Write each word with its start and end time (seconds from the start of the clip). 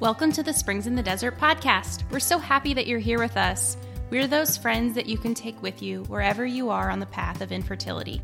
Welcome 0.00 0.32
to 0.32 0.42
the 0.42 0.52
Springs 0.52 0.88
in 0.88 0.96
the 0.96 1.04
Desert 1.04 1.38
podcast. 1.38 2.10
We're 2.10 2.18
so 2.18 2.36
happy 2.36 2.74
that 2.74 2.88
you're 2.88 2.98
here 2.98 3.20
with 3.20 3.36
us. 3.36 3.76
We're 4.10 4.26
those 4.26 4.56
friends 4.56 4.96
that 4.96 5.06
you 5.06 5.16
can 5.16 5.34
take 5.34 5.62
with 5.62 5.82
you 5.82 6.02
wherever 6.04 6.44
you 6.44 6.70
are 6.70 6.90
on 6.90 6.98
the 6.98 7.06
path 7.06 7.40
of 7.40 7.52
infertility. 7.52 8.20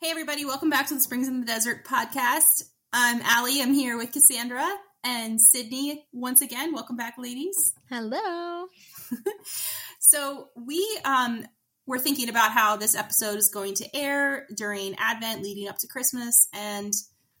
Hey, 0.00 0.10
everybody, 0.10 0.44
welcome 0.44 0.70
back 0.70 0.86
to 0.88 0.94
the 0.94 1.00
Springs 1.00 1.26
in 1.26 1.40
the 1.40 1.46
Desert 1.46 1.84
podcast. 1.84 2.62
I'm 2.92 3.20
Allie. 3.22 3.60
I'm 3.60 3.74
here 3.74 3.98
with 3.98 4.12
Cassandra 4.12 4.64
and 5.02 5.40
Sydnee 5.40 6.04
once 6.12 6.40
again. 6.40 6.72
Welcome 6.72 6.96
back, 6.96 7.16
ladies. 7.18 7.74
Hello. 7.90 8.66
so, 9.98 10.50
we 10.54 11.00
um, 11.04 11.44
we're 11.86 11.98
thinking 11.98 12.28
about 12.28 12.52
how 12.52 12.76
this 12.76 12.94
episode 12.94 13.36
is 13.36 13.48
going 13.48 13.74
to 13.74 13.96
air 13.96 14.46
during 14.56 14.94
Advent 14.98 15.42
leading 15.42 15.68
up 15.68 15.78
to 15.78 15.86
Christmas. 15.86 16.48
And 16.54 16.92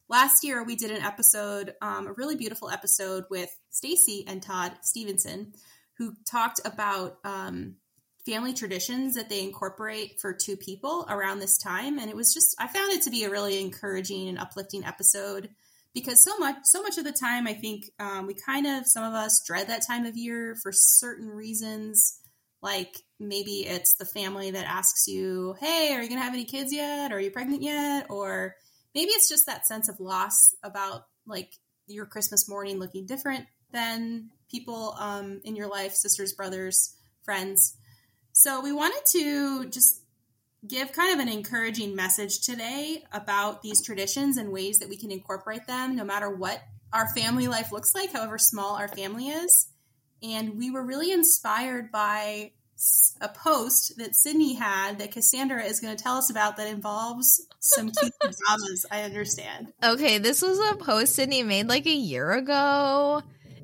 last 0.08 0.44
year 0.44 0.62
we 0.62 0.76
did 0.76 0.90
an 0.90 1.02
episode, 1.02 1.74
um, 1.80 2.06
a 2.06 2.12
really 2.12 2.36
beautiful 2.36 2.68
episode 2.68 3.24
with 3.30 3.50
Stacy 3.70 4.24
and 4.26 4.42
Todd 4.42 4.72
Stevenson, 4.82 5.54
who 5.96 6.14
talked 6.30 6.60
about 6.64 7.18
um, 7.24 7.76
family 8.26 8.52
traditions 8.52 9.14
that 9.14 9.30
they 9.30 9.42
incorporate 9.42 10.20
for 10.20 10.34
two 10.34 10.56
people 10.56 11.06
around 11.08 11.38
this 11.38 11.56
time. 11.56 11.98
And 11.98 12.10
it 12.10 12.16
was 12.16 12.34
just, 12.34 12.54
I 12.58 12.66
found 12.66 12.92
it 12.92 13.02
to 13.02 13.10
be 13.10 13.24
a 13.24 13.30
really 13.30 13.60
encouraging 13.60 14.28
and 14.28 14.38
uplifting 14.38 14.84
episode 14.84 15.48
because 15.94 16.22
so 16.22 16.36
much, 16.38 16.56
so 16.64 16.82
much 16.82 16.98
of 16.98 17.04
the 17.04 17.12
time, 17.12 17.46
I 17.46 17.54
think 17.54 17.84
um, 17.98 18.26
we 18.26 18.34
kind 18.34 18.66
of, 18.66 18.84
some 18.86 19.04
of 19.04 19.14
us 19.14 19.42
dread 19.46 19.68
that 19.68 19.86
time 19.86 20.04
of 20.04 20.16
year 20.16 20.56
for 20.62 20.72
certain 20.72 21.28
reasons 21.28 22.18
like 22.64 22.96
maybe 23.20 23.66
it's 23.66 23.94
the 23.94 24.06
family 24.06 24.50
that 24.50 24.66
asks 24.66 25.06
you, 25.06 25.54
Hey, 25.60 25.92
are 25.92 26.02
you 26.02 26.08
going 26.08 26.18
to 26.18 26.24
have 26.24 26.32
any 26.32 26.46
kids 26.46 26.72
yet? 26.72 27.12
Or 27.12 27.16
are 27.16 27.20
you 27.20 27.30
pregnant 27.30 27.62
yet? 27.62 28.06
Or 28.08 28.56
maybe 28.94 29.10
it's 29.10 29.28
just 29.28 29.44
that 29.46 29.66
sense 29.66 29.90
of 29.90 30.00
loss 30.00 30.54
about 30.64 31.02
like 31.26 31.52
your 31.86 32.06
Christmas 32.06 32.48
morning 32.48 32.78
looking 32.78 33.04
different 33.04 33.44
than 33.70 34.30
people 34.50 34.96
um, 34.98 35.42
in 35.44 35.56
your 35.56 35.68
life, 35.68 35.92
sisters, 35.92 36.32
brothers, 36.32 36.96
friends. 37.22 37.76
So 38.32 38.62
we 38.62 38.72
wanted 38.72 39.04
to 39.12 39.68
just 39.68 40.00
give 40.66 40.92
kind 40.92 41.12
of 41.12 41.20
an 41.20 41.28
encouraging 41.28 41.94
message 41.94 42.40
today 42.40 43.04
about 43.12 43.60
these 43.60 43.84
traditions 43.84 44.38
and 44.38 44.50
ways 44.50 44.78
that 44.78 44.88
we 44.88 44.96
can 44.96 45.12
incorporate 45.12 45.66
them 45.66 45.94
no 45.94 46.04
matter 46.04 46.30
what 46.30 46.62
our 46.94 47.12
family 47.14 47.46
life 47.46 47.72
looks 47.72 47.94
like, 47.94 48.12
however 48.12 48.38
small 48.38 48.76
our 48.76 48.88
family 48.88 49.28
is. 49.28 49.68
And 50.22 50.56
we 50.56 50.70
were 50.70 50.82
really 50.82 51.12
inspired 51.12 51.92
by 51.92 52.52
a 53.20 53.28
post 53.28 53.96
that 53.98 54.12
Sydnee 54.12 54.58
had 54.58 54.98
that 54.98 55.12
Cassandra 55.12 55.64
is 55.64 55.80
going 55.80 55.96
to 55.96 56.02
tell 56.02 56.16
us 56.16 56.30
about 56.30 56.56
that 56.56 56.68
involves 56.68 57.46
some 57.60 57.90
cute 57.90 58.12
pajamas, 58.20 58.86
I 58.90 59.02
understand. 59.02 59.72
Okay, 59.82 60.18
this 60.18 60.42
was 60.42 60.58
a 60.58 60.76
post 60.76 61.18
Sydnee 61.18 61.46
made 61.46 61.68
like 61.68 61.86
a 61.86 61.94
year 61.94 62.32
ago. 62.32 63.22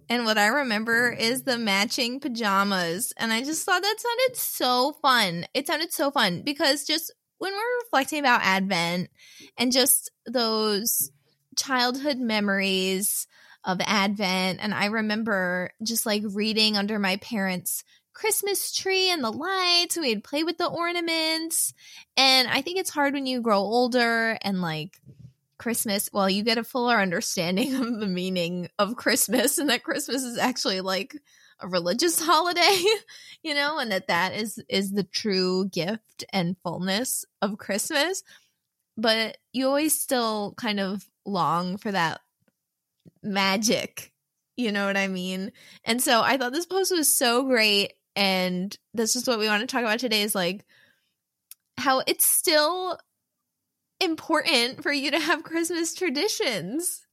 And 0.08 0.25
what 0.25 0.39
I 0.39 0.47
remember 0.48 1.11
is 1.12 1.42
the 1.42 1.58
matching 1.58 2.19
pajamas. 2.19 3.12
And 3.17 3.33
I 3.33 3.44
just 3.44 3.64
thought 3.64 3.83
that 3.83 3.97
sounded 3.98 4.36
so 4.36 4.97
fun. 5.00 5.47
It 5.55 5.67
sounded 5.67 5.92
so 5.92 6.11
fun 6.11 6.42
because 6.42 6.84
just 6.84 7.12
when 7.39 7.52
we're 7.52 7.84
reflecting 7.84 8.19
about 8.19 8.42
Advent 8.42 9.08
and 9.56 9.72
just 9.72 10.11
those 10.27 11.12
childhood 11.56 12.19
memories 12.19 13.28
of 13.64 13.80
Advent. 13.84 14.58
And 14.62 14.74
I 14.74 14.86
remember 14.86 15.70
just 15.83 16.06
like 16.06 16.22
reading 16.27 16.77
under 16.77 16.98
my 16.98 17.17
parents' 17.17 17.84
Christmas 18.20 18.70
tree 18.70 19.10
and 19.10 19.24
the 19.24 19.32
lights. 19.32 19.96
We'd 19.96 20.22
play 20.22 20.44
with 20.44 20.58
the 20.58 20.66
ornaments. 20.66 21.72
And 22.18 22.48
I 22.48 22.60
think 22.60 22.78
it's 22.78 22.90
hard 22.90 23.14
when 23.14 23.24
you 23.24 23.40
grow 23.40 23.60
older 23.60 24.36
and 24.42 24.60
like 24.60 25.00
Christmas, 25.56 26.10
well, 26.12 26.28
you 26.28 26.42
get 26.42 26.58
a 26.58 26.64
fuller 26.64 27.00
understanding 27.00 27.74
of 27.82 27.98
the 27.98 28.06
meaning 28.06 28.68
of 28.78 28.96
Christmas 28.96 29.56
and 29.56 29.70
that 29.70 29.84
Christmas 29.84 30.22
is 30.22 30.36
actually 30.36 30.83
like 30.83 31.17
a 31.61 31.68
religious 31.68 32.20
holiday, 32.24 32.84
you 33.42 33.55
know, 33.55 33.78
and 33.78 33.90
that 33.90 34.08
that 34.08 34.34
is 34.34 34.62
is 34.68 34.92
the 34.92 35.05
true 35.05 35.70
gift 35.70 36.22
and 36.30 36.58
fullness 36.62 37.24
of 37.40 37.56
Christmas. 37.56 38.22
But 38.98 39.39
you 39.55 39.66
always 39.66 39.98
still 39.98 40.52
kind 40.58 40.78
of 40.78 41.08
long 41.24 41.78
for 41.78 41.90
that 41.90 42.20
magic. 43.22 44.12
You 44.58 44.72
know 44.72 44.84
what 44.84 44.98
I 44.98 45.08
mean? 45.08 45.52
And 45.84 46.02
so 46.02 46.20
I 46.20 46.36
thought 46.36 46.52
this 46.52 46.66
post 46.66 46.92
was 46.95 47.11
so 47.11 47.45
great. 47.45 47.95
And 48.16 48.76
this 48.94 49.16
is 49.16 49.26
what 49.26 49.38
we 49.38 49.46
want 49.46 49.60
to 49.60 49.66
talk 49.66 49.82
about 49.82 49.98
today 49.98 50.22
is 50.22 50.34
like 50.34 50.64
how 51.76 52.02
it's 52.06 52.26
still 52.26 52.98
important 54.00 54.82
for 54.82 54.92
you 54.92 55.10
to 55.10 55.20
have 55.20 55.42
Christmas 55.42 55.94
traditions. 55.94 57.06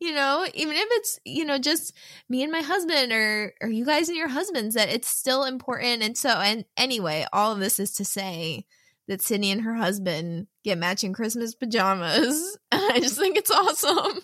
You 0.00 0.14
know, 0.14 0.46
even 0.54 0.76
if 0.76 0.86
it's, 0.92 1.18
you 1.24 1.44
know, 1.44 1.58
just 1.58 1.92
me 2.28 2.44
and 2.44 2.52
my 2.52 2.60
husband 2.60 3.12
or 3.12 3.52
or 3.60 3.68
you 3.68 3.84
guys 3.84 4.08
and 4.08 4.16
your 4.16 4.28
husbands, 4.28 4.76
that 4.76 4.88
it's 4.88 5.08
still 5.08 5.44
important. 5.44 6.02
And 6.02 6.16
so 6.16 6.30
and 6.30 6.64
anyway, 6.76 7.26
all 7.32 7.52
of 7.52 7.58
this 7.58 7.80
is 7.80 7.92
to 7.94 8.04
say 8.04 8.64
that 9.08 9.22
Sydney 9.22 9.50
and 9.50 9.62
her 9.62 9.74
husband 9.74 10.46
get 10.64 10.78
matching 10.78 11.12
Christmas 11.12 11.54
pajamas. 11.54 12.58
I 12.72 13.00
just 13.00 13.18
think 13.18 13.36
it's 13.36 13.50
awesome 13.50 14.20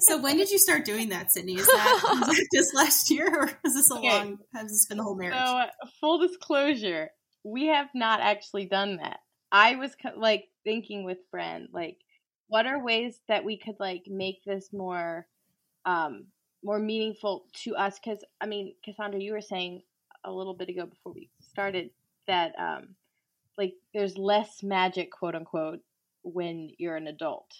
so 0.00 0.18
when 0.20 0.36
did 0.36 0.50
you 0.50 0.58
start 0.58 0.84
doing 0.84 1.10
that, 1.10 1.28
Sydnee? 1.36 1.56
Is 1.58 1.66
that, 1.66 2.46
just 2.54 2.74
last 2.74 3.10
year, 3.10 3.28
or 3.28 3.50
is 3.64 3.74
this 3.74 3.90
a 3.90 3.94
okay. 3.94 4.08
long? 4.08 4.38
Has 4.54 4.68
this 4.68 4.86
been 4.86 4.98
the 4.98 5.04
whole 5.04 5.16
marriage? 5.16 5.34
So, 5.34 5.40
uh, 5.40 5.66
full 6.00 6.18
disclosure, 6.18 7.10
we 7.44 7.66
have 7.66 7.88
not 7.94 8.20
actually 8.20 8.66
done 8.66 8.96
that. 8.96 9.20
I 9.50 9.76
was 9.76 9.94
like 10.16 10.48
thinking 10.64 11.04
with 11.04 11.18
Bren, 11.34 11.66
like, 11.72 11.98
what 12.48 12.66
are 12.66 12.82
ways 12.82 13.20
that 13.28 13.44
we 13.44 13.58
could 13.58 13.76
like 13.78 14.04
make 14.06 14.42
this 14.44 14.70
more, 14.72 15.26
um, 15.84 16.26
more 16.62 16.78
meaningful 16.78 17.46
to 17.64 17.76
us? 17.76 17.98
Because 17.98 18.24
I 18.40 18.46
mean, 18.46 18.74
Cassandra, 18.84 19.20
you 19.20 19.32
were 19.32 19.40
saying 19.40 19.82
a 20.24 20.32
little 20.32 20.54
bit 20.54 20.68
ago 20.68 20.86
before 20.86 21.12
we 21.12 21.30
started 21.40 21.90
that, 22.26 22.52
um, 22.58 22.94
like, 23.58 23.74
there's 23.92 24.16
less 24.16 24.62
magic, 24.62 25.10
quote 25.10 25.34
unquote, 25.34 25.80
when 26.22 26.70
you're 26.78 26.96
an 26.96 27.08
adult 27.08 27.50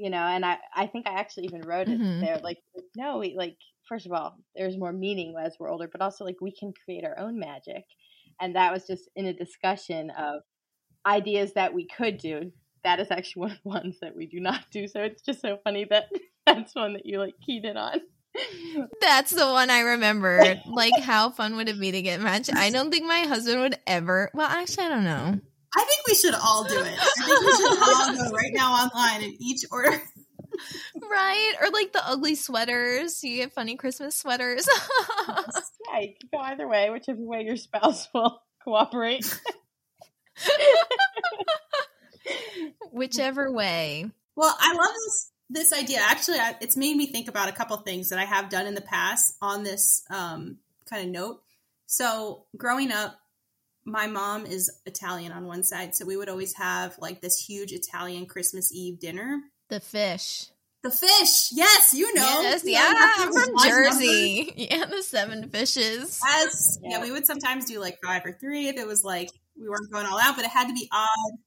you 0.00 0.08
know 0.08 0.16
and 0.16 0.46
i 0.46 0.56
i 0.74 0.86
think 0.86 1.06
i 1.06 1.12
actually 1.12 1.44
even 1.44 1.60
wrote 1.60 1.86
it 1.86 2.00
mm-hmm. 2.00 2.20
there 2.20 2.40
like 2.42 2.56
no 2.96 3.18
we 3.18 3.34
like 3.36 3.56
first 3.86 4.06
of 4.06 4.12
all 4.12 4.34
there's 4.56 4.78
more 4.78 4.92
meaning 4.94 5.34
as 5.38 5.54
we're 5.60 5.70
older 5.70 5.88
but 5.92 6.00
also 6.00 6.24
like 6.24 6.40
we 6.40 6.50
can 6.50 6.72
create 6.84 7.04
our 7.04 7.18
own 7.18 7.38
magic 7.38 7.84
and 8.40 8.56
that 8.56 8.72
was 8.72 8.86
just 8.86 9.10
in 9.14 9.26
a 9.26 9.34
discussion 9.34 10.08
of 10.10 10.40
ideas 11.06 11.52
that 11.52 11.74
we 11.74 11.86
could 11.86 12.16
do 12.16 12.50
that 12.82 12.98
is 12.98 13.10
actually 13.10 13.40
one 13.42 13.50
of 13.50 13.58
the 13.62 13.68
ones 13.68 13.98
that 14.00 14.16
we 14.16 14.26
do 14.26 14.40
not 14.40 14.64
do 14.72 14.88
so 14.88 15.02
it's 15.02 15.22
just 15.22 15.42
so 15.42 15.58
funny 15.64 15.86
that 15.90 16.06
that's 16.46 16.74
one 16.74 16.94
that 16.94 17.04
you 17.04 17.18
like 17.18 17.34
keyed 17.44 17.66
in 17.66 17.76
on 17.76 18.00
that's 19.00 19.32
the 19.32 19.44
one 19.44 19.70
I 19.70 19.80
remember. 19.80 20.56
like, 20.66 20.98
how 21.02 21.30
fun 21.30 21.56
would 21.56 21.68
it 21.68 21.80
be 21.80 21.90
to 21.90 22.00
get 22.00 22.20
matched? 22.20 22.54
I 22.54 22.70
don't 22.70 22.92
think 22.92 23.04
my 23.04 23.22
husband 23.22 23.60
would 23.60 23.76
ever. 23.88 24.30
Well, 24.32 24.46
actually, 24.46 24.84
I 24.84 24.88
don't 24.88 25.04
know. 25.04 25.40
I 25.76 25.84
think 25.84 26.06
we 26.06 26.14
should 26.14 26.34
all 26.34 26.64
do 26.64 26.80
it. 26.80 26.98
I 26.98 27.26
think 27.26 27.40
we 27.40 27.56
should 27.56 27.82
all 27.82 28.30
go 28.30 28.36
right 28.36 28.52
now 28.52 28.72
online 28.72 29.22
and 29.22 29.34
each 29.38 29.64
order. 29.70 30.02
right? 31.10 31.52
Or 31.60 31.70
like 31.70 31.92
the 31.92 32.06
ugly 32.06 32.34
sweaters. 32.34 33.22
You 33.22 33.36
get 33.36 33.52
funny 33.52 33.76
Christmas 33.76 34.16
sweaters. 34.16 34.68
yeah, 35.28 36.00
you 36.00 36.14
can 36.18 36.28
go 36.32 36.38
either 36.38 36.68
way, 36.68 36.90
whichever 36.90 37.20
way 37.20 37.42
your 37.42 37.56
spouse 37.56 38.08
will 38.12 38.42
cooperate. 38.64 39.40
whichever 42.92 43.52
way. 43.52 44.10
Well, 44.36 44.54
I 44.58 44.72
love 44.72 44.94
this 44.94 45.30
this 45.50 45.72
idea. 45.72 45.98
Actually, 46.00 46.38
I, 46.38 46.56
it's 46.60 46.76
made 46.76 46.96
me 46.96 47.06
think 47.06 47.28
about 47.28 47.48
a 47.48 47.52
couple 47.52 47.76
things 47.78 48.10
that 48.10 48.18
I 48.18 48.24
have 48.24 48.48
done 48.48 48.66
in 48.66 48.74
the 48.74 48.80
past 48.80 49.34
on 49.42 49.64
this 49.64 50.04
um, 50.10 50.58
kind 50.88 51.04
of 51.04 51.10
note. 51.10 51.42
So, 51.86 52.44
growing 52.56 52.92
up, 52.92 53.18
my 53.84 54.06
mom 54.06 54.46
is 54.46 54.70
Italian 54.86 55.32
on 55.32 55.46
one 55.46 55.64
side, 55.64 55.94
so 55.94 56.04
we 56.04 56.16
would 56.16 56.28
always 56.28 56.54
have 56.56 56.96
like 56.98 57.20
this 57.20 57.36
huge 57.36 57.72
Italian 57.72 58.26
Christmas 58.26 58.72
Eve 58.74 59.00
dinner. 59.00 59.40
The 59.68 59.80
fish. 59.80 60.46
The 60.82 60.90
fish, 60.90 61.50
yes, 61.52 61.92
you 61.92 62.14
know. 62.14 62.40
Yes, 62.42 62.62
yeah, 62.64 62.92
I'm 63.18 63.32
from 63.32 63.54
Jersey. 63.62 64.44
Numbers. 64.44 64.54
Yeah, 64.70 64.86
the 64.86 65.02
seven 65.02 65.50
fishes. 65.50 66.20
Yes, 66.24 66.78
yeah. 66.82 66.90
yeah. 66.90 67.02
we 67.02 67.12
would 67.12 67.26
sometimes 67.26 67.66
do 67.66 67.78
like 67.80 67.98
five 68.02 68.24
or 68.24 68.32
three 68.32 68.68
if 68.68 68.76
it 68.76 68.86
was 68.86 69.04
like 69.04 69.30
we 69.60 69.68
weren't 69.68 69.92
going 69.92 70.06
all 70.06 70.18
out, 70.18 70.36
but 70.36 70.44
it 70.46 70.50
had 70.50 70.68
to 70.68 70.74
be 70.74 70.88
odd. 70.90 71.38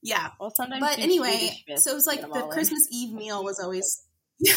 Yeah. 0.00 0.30
Well, 0.38 0.52
sometimes. 0.56 0.80
But 0.80 1.00
anyway, 1.00 1.50
so 1.76 1.90
it 1.90 1.94
was 1.94 2.06
like 2.06 2.20
the 2.20 2.48
Christmas 2.52 2.86
in. 2.92 2.98
Eve 2.98 3.14
meal 3.14 3.42
was 3.42 3.58
always. 3.58 4.04
it 4.38 4.54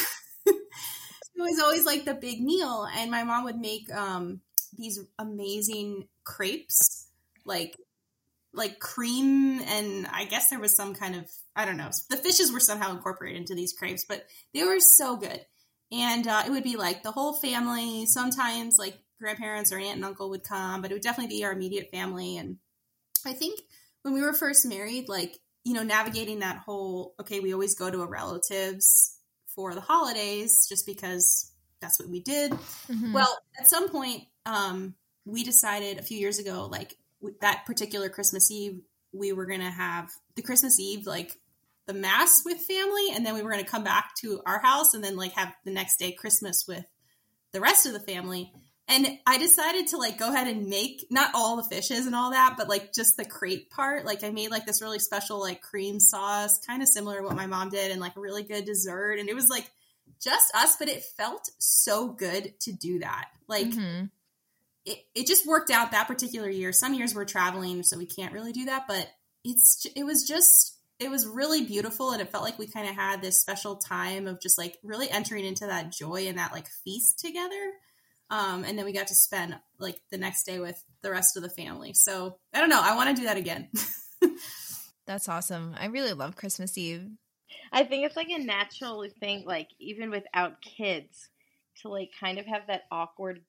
was 1.37 1.59
always 1.59 1.85
like 1.85 2.05
the 2.05 2.13
big 2.13 2.41
meal, 2.41 2.87
and 2.95 3.09
my 3.09 3.23
mom 3.23 3.43
would 3.45 3.57
make 3.57 3.91
um, 3.91 4.41
these 4.73 4.99
amazing 5.19 6.07
crepes, 6.23 7.07
like 7.45 7.77
like 8.53 8.79
cream 8.79 9.59
and 9.59 10.07
I 10.07 10.23
guess 10.25 10.49
there 10.49 10.59
was 10.59 10.75
some 10.75 10.95
kind 10.95 11.15
of 11.15 11.29
I 11.55 11.65
don't 11.65 11.77
know. 11.77 11.89
The 12.09 12.17
fishes 12.17 12.51
were 12.51 12.59
somehow 12.59 12.91
incorporated 12.91 13.39
into 13.39 13.55
these 13.55 13.73
crepes, 13.73 14.05
but 14.07 14.25
they 14.53 14.63
were 14.63 14.79
so 14.79 15.17
good. 15.17 15.41
And 15.91 16.27
uh, 16.27 16.43
it 16.45 16.51
would 16.51 16.63
be 16.63 16.77
like 16.77 17.03
the 17.03 17.11
whole 17.11 17.33
family. 17.33 18.05
Sometimes 18.05 18.77
like 18.77 18.97
grandparents 19.19 19.71
or 19.71 19.77
aunt 19.77 19.95
and 19.95 20.05
uncle 20.05 20.29
would 20.29 20.43
come, 20.43 20.81
but 20.81 20.91
it 20.91 20.95
would 20.95 21.03
definitely 21.03 21.35
be 21.35 21.45
our 21.45 21.53
immediate 21.53 21.89
family. 21.91 22.37
And 22.37 22.57
I 23.25 23.33
think 23.33 23.59
when 24.01 24.13
we 24.13 24.21
were 24.21 24.33
first 24.33 24.65
married, 24.65 25.07
like 25.07 25.39
you 25.65 25.73
know, 25.73 25.83
navigating 25.83 26.39
that 26.39 26.59
whole, 26.59 27.15
okay, 27.19 27.39
we 27.39 27.51
always 27.51 27.75
go 27.75 27.89
to 27.89 28.03
a 28.03 28.07
relative's 28.07 29.17
for 29.47 29.73
the 29.73 29.81
holidays 29.81 30.67
just 30.69 30.85
because 30.85 31.51
that's 31.85 31.99
what 31.99 32.09
we 32.09 32.19
did. 32.19 32.51
Mm-hmm. 32.51 33.13
Well, 33.13 33.37
at 33.59 33.67
some 33.67 33.89
point, 33.89 34.23
um, 34.45 34.95
we 35.25 35.43
decided 35.43 35.97
a 35.97 36.03
few 36.03 36.17
years 36.17 36.39
ago, 36.39 36.67
like 36.71 36.95
that 37.41 37.65
particular 37.65 38.09
Christmas 38.09 38.51
Eve, 38.51 38.81
we 39.13 39.31
were 39.31 39.45
going 39.45 39.61
to 39.61 39.69
have 39.69 40.11
the 40.35 40.41
Christmas 40.41 40.79
Eve, 40.79 41.05
like 41.05 41.37
the 41.85 41.93
mass 41.93 42.41
with 42.43 42.57
family, 42.57 43.11
and 43.13 43.25
then 43.25 43.35
we 43.35 43.43
were 43.43 43.51
going 43.51 43.63
to 43.63 43.69
come 43.69 43.83
back 43.83 44.15
to 44.21 44.41
our 44.45 44.59
house 44.59 44.93
and 44.93 45.03
then 45.03 45.15
like 45.15 45.33
have 45.33 45.53
the 45.63 45.71
next 45.71 45.97
day 45.97 46.11
Christmas 46.11 46.65
with 46.67 46.85
the 47.53 47.61
rest 47.61 47.85
of 47.85 47.93
the 47.93 47.99
family. 47.99 48.51
And 48.87 49.07
I 49.25 49.37
decided 49.37 49.87
to 49.87 49.97
like 49.97 50.19
go 50.19 50.31
ahead 50.31 50.47
and 50.47 50.67
make 50.67 51.07
not 51.09 51.31
all 51.33 51.55
the 51.55 51.75
fishes 51.75 52.05
and 52.05 52.15
all 52.15 52.31
that, 52.31 52.55
but 52.57 52.69
like 52.69 52.93
just 52.93 53.17
the 53.17 53.25
crepe 53.25 53.71
part. 53.71 54.05
Like 54.05 54.23
I 54.23 54.29
made 54.29 54.51
like 54.51 54.65
this 54.65 54.81
really 54.81 54.99
special 54.99 55.39
like 55.39 55.61
cream 55.61 55.99
sauce, 55.99 56.59
kind 56.67 56.83
of 56.83 56.87
similar 56.87 57.17
to 57.17 57.23
what 57.23 57.35
my 57.35 57.47
mom 57.47 57.69
did, 57.69 57.91
and 57.91 58.01
like 58.01 58.15
a 58.15 58.19
really 58.19 58.43
good 58.43 58.65
dessert. 58.65 59.17
And 59.19 59.29
it 59.29 59.35
was 59.35 59.47
like 59.49 59.71
just 60.21 60.53
us, 60.55 60.75
but 60.77 60.89
it 60.89 61.03
felt 61.17 61.49
so 61.59 62.07
good 62.07 62.59
to 62.61 62.71
do 62.71 62.99
that. 62.99 63.25
Like 63.47 63.67
mm-hmm. 63.67 64.05
it, 64.85 64.97
it 65.13 65.27
just 65.27 65.45
worked 65.45 65.69
out 65.69 65.91
that 65.91 66.07
particular 66.07 66.49
year. 66.49 66.71
Some 66.71 66.93
years 66.93 67.13
we're 67.13 67.25
traveling, 67.25 67.83
so 67.83 67.97
we 67.97 68.05
can't 68.05 68.33
really 68.33 68.51
do 68.51 68.65
that, 68.65 68.85
but 68.87 69.07
it's 69.43 69.85
it 69.95 70.03
was 70.03 70.27
just 70.27 70.77
it 70.97 71.09
was 71.09 71.27
really 71.27 71.65
beautiful 71.65 72.11
and 72.11 72.21
it 72.21 72.29
felt 72.29 72.43
like 72.43 72.57
we 72.57 72.67
kind 72.67 72.87
of 72.87 72.95
had 72.95 73.21
this 73.21 73.41
special 73.41 73.75
time 73.75 74.27
of 74.27 74.41
just 74.41 74.57
like 74.57 74.77
really 74.81 75.09
entering 75.11 75.45
into 75.45 75.67
that 75.67 75.91
joy 75.91 76.25
and 76.27 76.37
that 76.37 76.53
like 76.53 76.67
feast 76.83 77.19
together 77.19 77.73
um, 78.29 78.63
and 78.63 78.77
then 78.77 78.85
we 78.85 78.91
got 78.91 79.07
to 79.07 79.15
spend 79.15 79.55
like 79.79 80.01
the 80.09 80.17
next 80.17 80.45
day 80.45 80.59
with 80.59 80.81
the 81.01 81.11
rest 81.11 81.37
of 81.37 81.43
the 81.43 81.49
family. 81.49 81.93
So 81.93 82.37
I 82.53 82.59
don't 82.59 82.69
know. 82.69 82.81
I 82.81 82.95
want 82.95 83.15
to 83.15 83.21
do 83.21 83.27
that 83.27 83.37
again. 83.37 83.69
That's 85.05 85.29
awesome. 85.29 85.75
I 85.79 85.85
really 85.87 86.13
love 86.13 86.35
Christmas 86.35 86.77
Eve. 86.77 87.07
I 87.71 87.83
think 87.83 88.05
it's 88.05 88.15
like 88.15 88.29
a 88.29 88.43
natural 88.43 89.05
thing, 89.19 89.43
like 89.45 89.69
even 89.79 90.09
without 90.09 90.61
kids, 90.61 91.29
to 91.81 91.89
like 91.89 92.09
kind 92.19 92.37
of 92.39 92.45
have 92.45 92.67
that 92.67 92.83
awkward, 92.91 93.41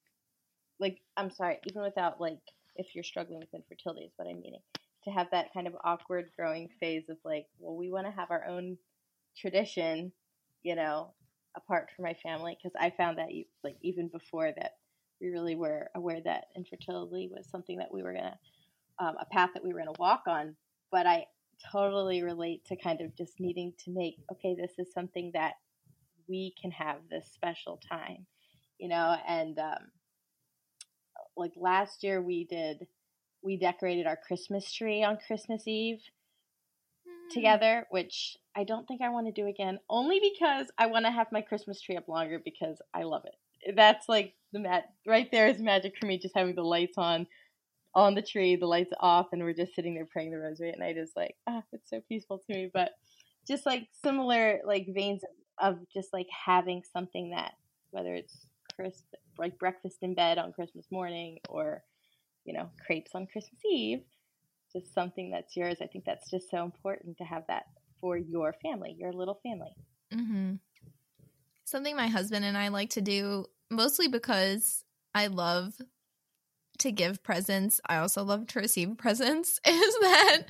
like 0.81 0.99
I'm 1.17 1.31
sorry, 1.31 1.59
even 1.67 1.83
without 1.83 2.21
like 2.21 2.39
if 2.77 2.95
you're 2.95 3.05
struggling 3.05 3.39
with 3.41 3.55
infertility 3.55 4.07
is 4.07 4.13
what 4.17 4.29
I'm 4.29 4.41
meaning, 4.41 4.61
to 5.05 5.11
have 5.11 5.29
that 5.31 5.53
kind 5.55 5.67
of 5.67 5.77
awkward 5.85 6.31
growing 6.37 6.69
phase 6.81 7.05
of 7.09 7.17
like, 7.25 7.47
well, 7.59 7.77
we 7.77 7.91
want 7.91 8.07
to 8.07 8.13
have 8.13 8.31
our 8.31 8.47
own 8.47 8.77
tradition, 9.37 10.13
you 10.63 10.75
know, 10.75 11.13
apart 11.57 11.89
from 11.95 12.05
my 12.05 12.15
family 12.23 12.57
because 12.57 12.77
I 12.79 12.91
found 12.91 13.19
that 13.19 13.29
like 13.65 13.77
even 13.83 14.09
before 14.09 14.53
that 14.57 14.73
we 15.21 15.29
really 15.29 15.55
were 15.57 15.89
aware 15.95 16.21
that 16.25 16.47
infertility 16.55 17.31
was 17.35 17.49
something 17.49 17.79
that 17.79 17.93
we 17.93 18.03
were 18.03 18.13
gonna 18.13 18.39
um, 18.99 19.15
a 19.21 19.25
path 19.27 19.51
that 19.55 19.65
we 19.65 19.73
were 19.73 19.79
gonna 19.79 19.93
walk 19.99 20.25
on. 20.27 20.55
But 20.93 21.07
I 21.07 21.27
totally 21.73 22.23
relate 22.23 22.65
to 22.67 22.77
kind 22.77 23.01
of 23.01 23.17
just 23.17 23.35
needing 23.41 23.73
to 23.85 23.91
make 23.91 24.17
okay, 24.33 24.55
this 24.55 24.73
is 24.79 24.93
something 24.93 25.31
that 25.35 25.55
we 26.29 26.55
can 26.61 26.71
have 26.71 26.99
this 27.11 27.29
special 27.33 27.81
time, 27.89 28.27
you 28.79 28.89
know. 28.89 29.17
And 29.27 29.59
um, 29.59 29.91
like 31.37 31.53
last 31.57 32.03
year, 32.03 32.21
we 32.21 32.45
did 32.45 32.87
we 33.43 33.57
decorated 33.57 34.07
our 34.07 34.17
Christmas 34.17 34.73
tree 34.73 35.05
on 35.05 35.19
Christmas 35.27 35.67
Eve 35.67 36.01
mm. 37.07 37.35
together, 37.35 37.87
which 37.91 38.37
I 38.57 38.65
don't 38.65 38.87
think 38.87 39.03
I 39.03 39.11
want 39.11 39.27
to 39.27 39.33
do 39.33 39.47
again, 39.47 39.79
only 39.89 40.21
because 40.21 40.67
I 40.79 40.87
want 40.87 41.05
to 41.05 41.13
have 41.13 41.29
my 41.33 41.43
Christmas 41.43 41.81
tree 41.81 41.97
up 41.97 42.09
longer 42.09 42.41
because 42.45 42.81
I 42.93 43.05
love 43.05 43.23
it. 43.25 43.75
That's 43.75 44.09
like 44.09 44.35
the 44.53 44.61
mat 44.61 44.85
right 45.07 45.31
there 45.31 45.49
is 45.49 45.61
magic 45.61 45.95
for 45.99 46.07
me. 46.07 46.19
Just 46.19 46.37
having 46.37 46.55
the 46.55 46.63
lights 46.63 46.99
on, 46.99 47.27
on 47.97 48.15
the 48.15 48.23
tree, 48.23 48.55
the 48.55 48.67
lights 48.67 48.93
off, 49.01 49.29
and 49.33 49.43
we're 49.43 49.55
just 49.55 49.75
sitting 49.75 49.95
there 49.95 50.07
praying 50.07 50.31
the 50.31 50.39
rosary 50.39 50.71
at 50.71 50.79
night 50.79 50.97
is 50.97 51.11
like 51.17 51.35
ah, 51.49 51.63
it's 51.73 51.91
so 51.91 52.01
peaceful 52.09 52.39
to 52.39 52.55
me. 52.55 52.71
But 52.73 52.91
just 53.49 53.67
like 53.67 53.89
similar 54.05 54.61
like 54.65 54.87
veins 54.95 55.23
of, 55.59 55.79
just 55.93 56.13
like 56.13 56.29
having 56.31 56.83
something 56.93 57.31
that 57.31 57.55
whether 57.91 58.15
it's 58.15 58.47
crisp 58.77 59.07
like 59.39 59.59
breakfast 59.59 59.97
in 60.03 60.15
bed 60.15 60.39
on 60.39 60.53
Christmas 60.53 60.87
morning 60.93 61.39
or 61.49 61.83
you 62.45 62.53
know 62.53 62.69
crepes 62.87 63.13
on 63.15 63.27
Christmas 63.27 63.61
Eve 63.65 64.03
just 64.73 64.93
something 64.93 65.31
that's 65.31 65.57
yours. 65.57 65.79
I 65.81 65.87
think 65.87 66.05
that's 66.05 66.31
just 66.31 66.51
so 66.51 66.65
important 66.65 67.19
to 67.19 67.25
have 67.25 67.45
that 67.49 67.65
for 68.01 68.17
your 68.17 68.55
family, 68.63 68.95
your 68.99 69.13
little 69.13 69.41
family. 69.43 69.75
Mm-hmm. 70.13 70.55
Something 71.65 71.97
my 71.97 72.09
husband 72.09 72.45
and 72.45 72.57
I 72.57 72.69
like 72.69 72.91
to 72.91 73.01
do, 73.01 73.47
mostly 73.71 74.09
because 74.09 74.85
I 75.15 75.29
love 75.29 75.75
to 76.81 76.93
give 76.93 77.23
presents. 77.23 77.81
I 77.87 77.99
also 77.99 78.23
love 78.23 78.47
to 78.49 78.61
receive 78.61 78.97
presents. 78.99 79.61
Is 79.67 79.99
that 80.01 80.43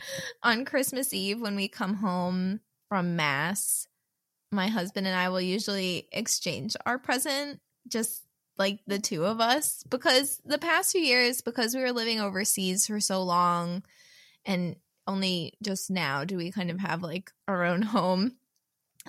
on 0.43 0.65
Christmas 0.65 1.13
Eve 1.13 1.41
when 1.41 1.57
we 1.57 1.69
come 1.69 1.95
home 1.95 2.61
from 2.89 3.17
Mass, 3.17 3.87
my 4.53 4.69
husband 4.69 5.07
and 5.07 5.17
I 5.17 5.29
will 5.29 5.41
usually 5.41 6.09
exchange 6.13 6.77
our 6.87 6.99
present, 6.99 7.61
just 7.89 8.23
like 8.59 8.81
the 8.87 8.99
two 8.99 9.25
of 9.25 9.41
us, 9.41 9.83
because 9.89 10.41
the 10.45 10.59
past 10.59 10.93
few 10.93 11.01
years, 11.01 11.43
because 11.43 11.75
we 11.75 11.83
were 11.83 11.93
living 11.93 12.21
overseas 12.21 12.87
for 12.87 13.01
so 13.01 13.23
long 13.23 13.83
and 14.47 14.77
only 15.07 15.55
just 15.63 15.91
now 15.91 16.25
do 16.25 16.37
we 16.37 16.51
kind 16.51 16.71
of 16.71 16.81
have 16.81 17.03
like 17.03 17.31
our 17.47 17.65
own 17.65 17.83
home 17.97 18.37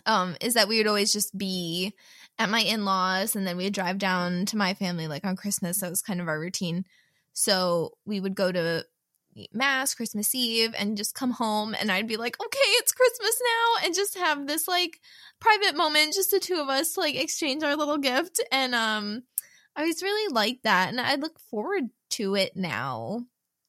um 0.06 0.36
is 0.42 0.54
that 0.54 0.68
we 0.68 0.78
would 0.78 0.88
always 0.88 1.12
just 1.12 1.36
be 1.38 1.94
at 2.38 2.50
my 2.50 2.60
in-laws 2.60 3.36
and 3.36 3.48
then 3.48 3.58
we'd 3.58 3.74
drive 3.74 3.98
down 3.98 4.46
to 4.46 4.58
my 4.58 4.74
family 4.74 5.08
like 5.08 5.26
on 5.26 5.36
christmas 5.36 5.80
that 5.80 5.90
was 5.90 6.02
kind 6.02 6.22
of 6.22 6.28
our 6.28 6.40
routine 6.40 6.86
so 7.38 7.92
we 8.06 8.20
would 8.20 8.36
go 8.36 8.52
to 8.52 8.84
mass 9.54 9.94
christmas 9.94 10.34
eve 10.34 10.74
and 10.80 10.98
just 10.98 11.14
come 11.14 11.30
home 11.30 11.76
and 11.80 11.92
i'd 11.92 12.08
be 12.08 12.18
like 12.18 12.36
okay 12.44 12.70
it's 12.72 12.92
christmas 12.92 13.40
now 13.44 13.86
and 13.86 13.94
just 13.94 14.18
have 14.18 14.48
this 14.48 14.68
like 14.68 15.00
private 15.40 15.78
moment 15.78 16.14
just 16.14 16.32
the 16.32 16.40
two 16.40 16.56
of 16.56 16.70
us 16.70 16.98
like 16.98 17.14
exchange 17.14 17.62
our 17.62 17.76
little 17.76 18.00
gift 18.00 18.44
and 18.52 18.74
um 18.74 19.22
i 19.76 19.86
was 19.86 20.02
really 20.02 20.34
like 20.34 20.60
that 20.64 20.90
and 20.90 21.00
i 21.00 21.14
look 21.16 21.40
forward 21.40 21.84
to 22.10 22.36
it 22.36 22.56
now 22.56 23.22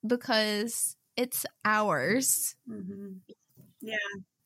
because 0.06 0.96
it's 1.18 1.44
ours. 1.64 2.54
Mm-hmm. 2.70 3.14
Yeah. 3.80 3.96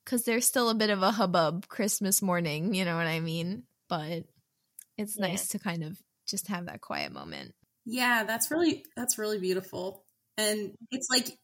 Because 0.05 0.25
there's 0.25 0.47
still 0.47 0.71
a 0.71 0.75
bit 0.75 0.91
of 0.91 1.03
a 1.03 1.11
hubbub 1.11 1.69
Christmas 1.69 2.23
morning, 2.23 2.75
you 2.75 2.85
know 2.85 2.97
what 2.97 3.07
I 3.07 3.21
mean? 3.21 3.65
But 3.89 4.25
it's 4.97 5.17
yeah. 5.17 5.29
nice 5.29 5.49
to 5.49 5.59
kind 5.59 5.85
of 5.85 5.99
just 6.27 6.49
have 6.49 6.67
that 6.67 6.81
quiet 6.81 7.13
moment. 7.13 7.55
Yeah, 7.85 8.25
that's 8.25 8.51
really 8.51 8.85
that's 8.97 9.19
really 9.19 9.39
beautiful. 9.39 10.05
And 10.37 10.73
it's 10.91 11.09
like 11.11 11.37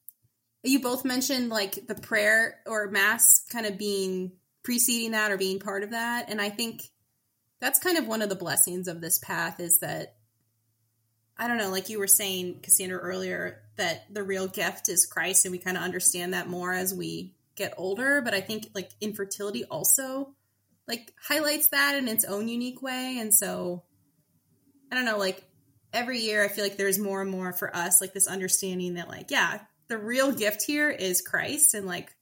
you 0.63 0.81
both 0.81 1.05
mentioned 1.05 1.51
like 1.51 1.87
the 1.87 1.95
prayer 1.95 2.61
or 2.67 2.91
mass 2.91 3.45
kind 3.51 3.67
of 3.67 3.79
being 3.79 4.33
preceding 4.63 5.13
that 5.13 5.31
or 5.31 5.39
being 5.39 5.59
part 5.61 5.83
of 5.83 5.91
that. 5.91 6.31
And 6.31 6.41
I 6.41 6.51
think 6.51 6.83
that's 7.61 7.79
kind 7.79 7.99
of 7.99 8.07
one 8.07 8.23
of 8.23 8.29
the 8.29 8.37
blessings 8.37 8.89
of 8.89 9.01
this 9.01 9.19
path 9.19 9.61
is 9.61 9.79
that 9.81 10.15
I 11.37 11.47
don't 11.47 11.59
know, 11.59 11.71
like 11.71 11.89
you 11.89 12.01
were 12.01 12.09
saying, 12.09 12.61
Cassandra, 12.63 12.99
earlier, 12.99 13.63
that 13.77 14.13
the 14.13 14.25
real 14.25 14.49
gift 14.49 14.89
is 14.89 15.07
Christ, 15.07 15.45
and 15.45 15.53
we 15.53 15.59
kind 15.59 15.77
of 15.77 15.85
understand 15.85 16.35
that 16.35 16.49
more 16.49 16.73
as 16.73 16.93
we 16.93 17.37
get 17.55 17.75
older. 17.77 18.23
But 18.23 18.35
I 18.35 18.41
think 18.41 18.71
like 18.75 18.91
infertility 19.01 19.65
also 19.65 20.35
like 20.89 21.13
highlights 21.23 21.69
that 21.69 21.97
in 21.97 22.09
its 22.09 22.25
own 22.25 22.49
unique 22.49 22.83
way. 22.83 23.19
And 23.21 23.33
so 23.33 23.85
I 24.91 24.97
don't 24.97 25.05
know, 25.05 25.19
like 25.19 25.45
every 25.93 26.21
year 26.21 26.45
I 26.45 26.49
feel 26.49 26.65
like 26.65 26.77
there's 26.77 26.99
more 26.99 27.23
and 27.23 27.31
more 27.31 27.53
for 27.53 27.75
us, 27.75 28.01
like 28.01 28.13
this 28.13 28.29
understanding 28.29 28.95
that 28.95 29.09
like, 29.09 29.31
yeah, 29.31 29.61
the 29.89 29.99
real 29.99 30.33
gift 30.33 30.63
here 30.63 30.91
is 30.91 31.23
Christ. 31.23 31.75
And 31.75 31.87
like 31.87 32.15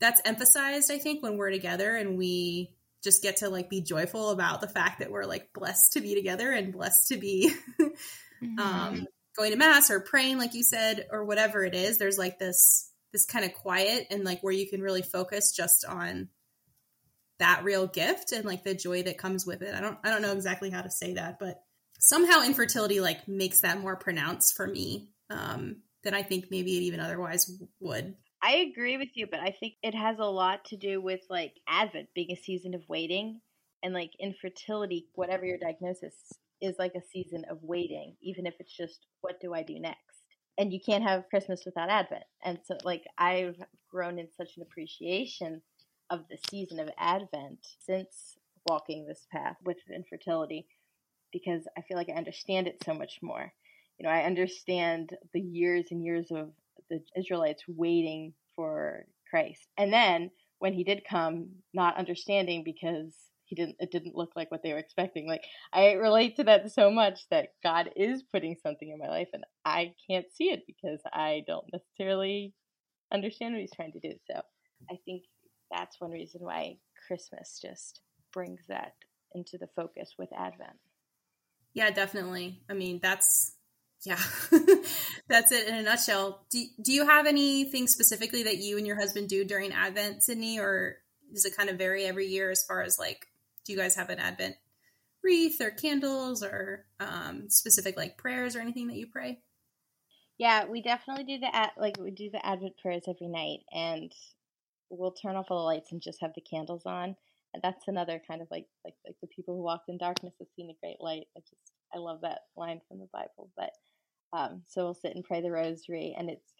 that's 0.00 0.20
emphasized, 0.24 0.90
I 0.90 0.98
think, 0.98 1.22
when 1.22 1.36
we're 1.36 1.50
together 1.50 1.96
and 1.96 2.18
we 2.18 2.74
just 3.02 3.22
get 3.22 3.38
to 3.38 3.48
like 3.48 3.70
be 3.70 3.80
joyful 3.80 4.30
about 4.30 4.60
the 4.60 4.68
fact 4.68 4.98
that 4.98 5.10
we're 5.10 5.24
like 5.24 5.52
blessed 5.52 5.92
to 5.92 6.00
be 6.00 6.14
together 6.14 6.50
and 6.50 6.72
blessed 6.72 7.08
to 7.08 7.16
be 7.16 7.52
mm-hmm. 7.80 8.58
um, 8.58 9.06
going 9.36 9.52
to 9.52 9.56
mass 9.56 9.90
or 9.90 10.00
praying, 10.00 10.38
like 10.38 10.54
you 10.54 10.64
said, 10.64 11.06
or 11.10 11.24
whatever 11.24 11.64
it 11.64 11.74
is. 11.74 11.98
There's 11.98 12.18
like 12.18 12.38
this 12.38 12.90
this 13.12 13.24
kind 13.24 13.44
of 13.44 13.54
quiet 13.54 14.06
and 14.10 14.24
like 14.24 14.42
where 14.42 14.52
you 14.52 14.68
can 14.68 14.82
really 14.82 15.00
focus 15.00 15.52
just 15.56 15.84
on 15.86 16.28
that 17.38 17.64
real 17.64 17.86
gift 17.86 18.32
and 18.32 18.44
like 18.44 18.64
the 18.64 18.74
joy 18.74 19.02
that 19.04 19.16
comes 19.16 19.46
with 19.46 19.62
it. 19.62 19.74
I 19.74 19.80
don't 19.80 19.98
I 20.04 20.10
don't 20.10 20.22
know 20.22 20.32
exactly 20.32 20.70
how 20.70 20.82
to 20.82 20.90
say 20.90 21.14
that, 21.14 21.38
but 21.38 21.62
somehow 21.98 22.42
infertility 22.44 23.00
like 23.00 23.28
makes 23.28 23.60
that 23.60 23.80
more 23.80 23.96
pronounced 23.96 24.54
for 24.56 24.66
me 24.66 25.08
um, 25.30 25.82
than 26.04 26.14
I 26.14 26.22
think 26.22 26.46
maybe 26.50 26.76
it 26.76 26.82
even 26.82 27.00
otherwise 27.00 27.50
would. 27.80 28.14
I 28.42 28.68
agree 28.70 28.96
with 28.96 29.08
you, 29.14 29.26
but 29.28 29.40
I 29.40 29.50
think 29.58 29.74
it 29.82 29.94
has 29.94 30.18
a 30.18 30.24
lot 30.24 30.64
to 30.66 30.76
do 30.76 31.00
with 31.00 31.20
like 31.28 31.54
Advent 31.68 32.08
being 32.14 32.30
a 32.30 32.36
season 32.36 32.74
of 32.74 32.82
waiting 32.88 33.40
and 33.82 33.92
like 33.92 34.12
infertility, 34.20 35.06
whatever 35.14 35.44
your 35.44 35.58
diagnosis 35.58 36.14
is 36.60 36.76
like 36.78 36.94
a 36.94 37.06
season 37.12 37.44
of 37.50 37.58
waiting, 37.62 38.16
even 38.22 38.46
if 38.46 38.54
it's 38.60 38.76
just 38.76 39.06
what 39.20 39.40
do 39.40 39.54
I 39.54 39.62
do 39.62 39.78
next? 39.78 39.98
And 40.56 40.72
you 40.72 40.80
can't 40.84 41.04
have 41.04 41.28
Christmas 41.30 41.62
without 41.64 41.90
Advent. 41.90 42.24
And 42.44 42.58
so, 42.64 42.76
like, 42.82 43.04
I've 43.16 43.56
grown 43.88 44.18
in 44.18 44.26
such 44.36 44.56
an 44.56 44.62
appreciation 44.62 45.62
of 46.10 46.24
the 46.28 46.38
season 46.50 46.80
of 46.80 46.90
Advent 46.98 47.64
since 47.80 48.36
walking 48.68 49.06
this 49.06 49.26
path 49.32 49.56
with 49.64 49.76
infertility 49.94 50.66
because 51.32 51.66
I 51.76 51.82
feel 51.82 51.96
like 51.96 52.08
I 52.08 52.18
understand 52.18 52.66
it 52.66 52.82
so 52.84 52.94
much 52.94 53.18
more. 53.22 53.52
You 53.98 54.06
know, 54.06 54.12
I 54.12 54.22
understand 54.22 55.10
the 55.32 55.40
years 55.40 55.86
and 55.90 56.04
years 56.04 56.28
of 56.30 56.50
the 56.90 57.00
Israelites 57.16 57.64
waiting 57.66 58.32
for 58.54 59.06
Christ. 59.30 59.66
And 59.76 59.92
then 59.92 60.30
when 60.58 60.72
he 60.72 60.84
did 60.84 61.02
come, 61.08 61.48
not 61.74 61.96
understanding 61.96 62.62
because 62.64 63.14
he 63.44 63.56
didn't 63.56 63.76
it 63.78 63.90
didn't 63.90 64.14
look 64.14 64.32
like 64.36 64.50
what 64.50 64.62
they 64.62 64.72
were 64.72 64.78
expecting. 64.78 65.26
Like 65.26 65.42
I 65.72 65.92
relate 65.92 66.36
to 66.36 66.44
that 66.44 66.70
so 66.70 66.90
much 66.90 67.20
that 67.30 67.54
God 67.62 67.90
is 67.96 68.22
putting 68.22 68.56
something 68.62 68.90
in 68.90 68.98
my 68.98 69.08
life 69.08 69.28
and 69.32 69.44
I 69.64 69.94
can't 70.08 70.26
see 70.32 70.50
it 70.50 70.64
because 70.66 71.00
I 71.12 71.42
don't 71.46 71.64
necessarily 71.72 72.52
understand 73.12 73.54
what 73.54 73.60
he's 73.60 73.74
trying 73.74 73.92
to 73.92 74.00
do. 74.00 74.14
So 74.30 74.40
I 74.90 74.98
think 75.04 75.22
that's 75.70 76.00
one 76.00 76.10
reason 76.10 76.42
why 76.42 76.76
Christmas 77.06 77.58
just 77.60 78.00
brings 78.32 78.60
that 78.68 78.92
into 79.34 79.58
the 79.58 79.68
focus 79.74 80.14
with 80.18 80.28
Advent. 80.36 80.76
Yeah, 81.74 81.90
definitely. 81.90 82.60
I 82.68 82.74
mean, 82.74 83.00
that's 83.02 83.54
yeah, 84.04 84.18
that's 85.28 85.52
it 85.52 85.68
in 85.68 85.74
a 85.74 85.82
nutshell. 85.82 86.44
Do, 86.50 86.64
do 86.82 86.92
you 86.92 87.06
have 87.06 87.26
anything 87.26 87.88
specifically 87.88 88.44
that 88.44 88.58
you 88.58 88.78
and 88.78 88.86
your 88.86 88.98
husband 88.98 89.28
do 89.28 89.44
during 89.44 89.72
Advent, 89.72 90.20
Sydnee, 90.20 90.58
or 90.58 90.98
does 91.32 91.44
it 91.44 91.56
kind 91.56 91.68
of 91.68 91.78
vary 91.78 92.04
every 92.04 92.26
year 92.26 92.50
as 92.50 92.64
far 92.66 92.82
as 92.82 92.98
like, 92.98 93.26
do 93.64 93.72
you 93.72 93.78
guys 93.78 93.96
have 93.96 94.10
an 94.10 94.18
Advent 94.18 94.56
wreath 95.22 95.60
or 95.60 95.70
candles 95.70 96.42
or 96.42 96.86
um, 97.00 97.50
specific 97.50 97.96
like 97.96 98.16
prayers 98.16 98.54
or 98.54 98.60
anything 98.60 98.86
that 98.88 98.96
you 98.96 99.06
pray? 99.06 99.40
Yeah, 100.38 100.66
we 100.66 100.80
definitely 100.80 101.24
do 101.24 101.38
the 101.40 101.70
like 101.76 101.96
we 101.98 102.12
do 102.12 102.30
the 102.30 102.44
Advent 102.46 102.78
prayers 102.80 103.02
every 103.08 103.26
night, 103.26 103.60
and 103.72 104.12
we'll 104.88 105.10
turn 105.10 105.34
off 105.34 105.46
all 105.50 105.58
the 105.58 105.64
lights 105.64 105.90
and 105.90 106.00
just 106.00 106.20
have 106.20 106.32
the 106.34 106.40
candles 106.40 106.86
on. 106.86 107.16
That's 107.62 107.88
another 107.88 108.20
kind 108.28 108.42
of 108.42 108.48
like 108.50 108.66
like 108.84 108.94
like 109.06 109.16
the 109.20 109.28
people 109.28 109.56
who 109.56 109.62
walked 109.62 109.88
in 109.88 109.98
darkness 109.98 110.34
have 110.38 110.48
seen 110.54 110.70
a 110.70 110.78
great 110.80 111.00
light. 111.00 111.26
I 111.36 111.40
just 111.40 111.72
I 111.94 111.98
love 111.98 112.20
that 112.22 112.40
line 112.56 112.80
from 112.88 112.98
the 112.98 113.08
Bible. 113.12 113.50
But 113.56 113.70
um, 114.32 114.62
so 114.66 114.84
we'll 114.84 114.94
sit 114.94 115.14
and 115.14 115.24
pray 115.24 115.40
the 115.40 115.50
rosary, 115.50 116.14
and 116.18 116.28
it's 116.28 116.52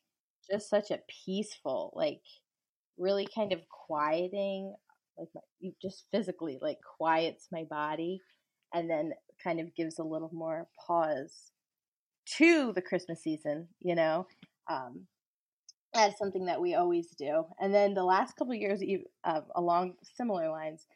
just 0.50 0.71
such 0.71 0.90
a 0.90 1.00
peaceful, 1.25 1.92
like 1.95 2.23
really 2.97 3.28
kind 3.35 3.52
of 3.52 3.61
quieting, 3.68 4.75
like 5.18 5.28
my, 5.35 5.71
just 5.83 6.07
physically 6.11 6.59
like 6.61 6.78
quiets 6.97 7.49
my 7.52 7.64
body, 7.68 8.21
and 8.73 8.88
then 8.88 9.12
kind 9.42 9.61
of 9.61 9.75
gives 9.76 9.99
a 9.99 10.04
little 10.04 10.30
more 10.33 10.68
pause 10.87 11.52
to 12.37 12.73
the 12.73 12.83
Christmas 12.83 13.23
season. 13.23 13.68
You 13.80 13.95
know, 13.95 14.26
um, 14.71 15.07
that's 15.99 16.19
something 16.19 16.47
that 16.47 16.61
we 16.61 16.75
always 16.75 17.09
do. 17.19 17.45
And 17.61 17.75
then 17.75 17.95
the 17.95 18.05
last 18.05 18.37
couple 18.37 18.55
years, 18.55 18.83
uh, 19.25 19.40
along 19.55 19.95
similar 20.17 20.50
lines, 20.50 20.87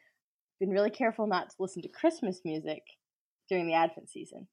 been 0.59 0.69
really 0.69 0.89
careful 0.89 1.27
not 1.27 1.49
to 1.49 1.55
listen 1.59 1.81
to 1.81 1.89
Christmas 1.89 2.41
music 2.45 2.83
during 3.49 3.67
the 3.67 3.73
Advent 3.73 4.09
season 4.09 4.47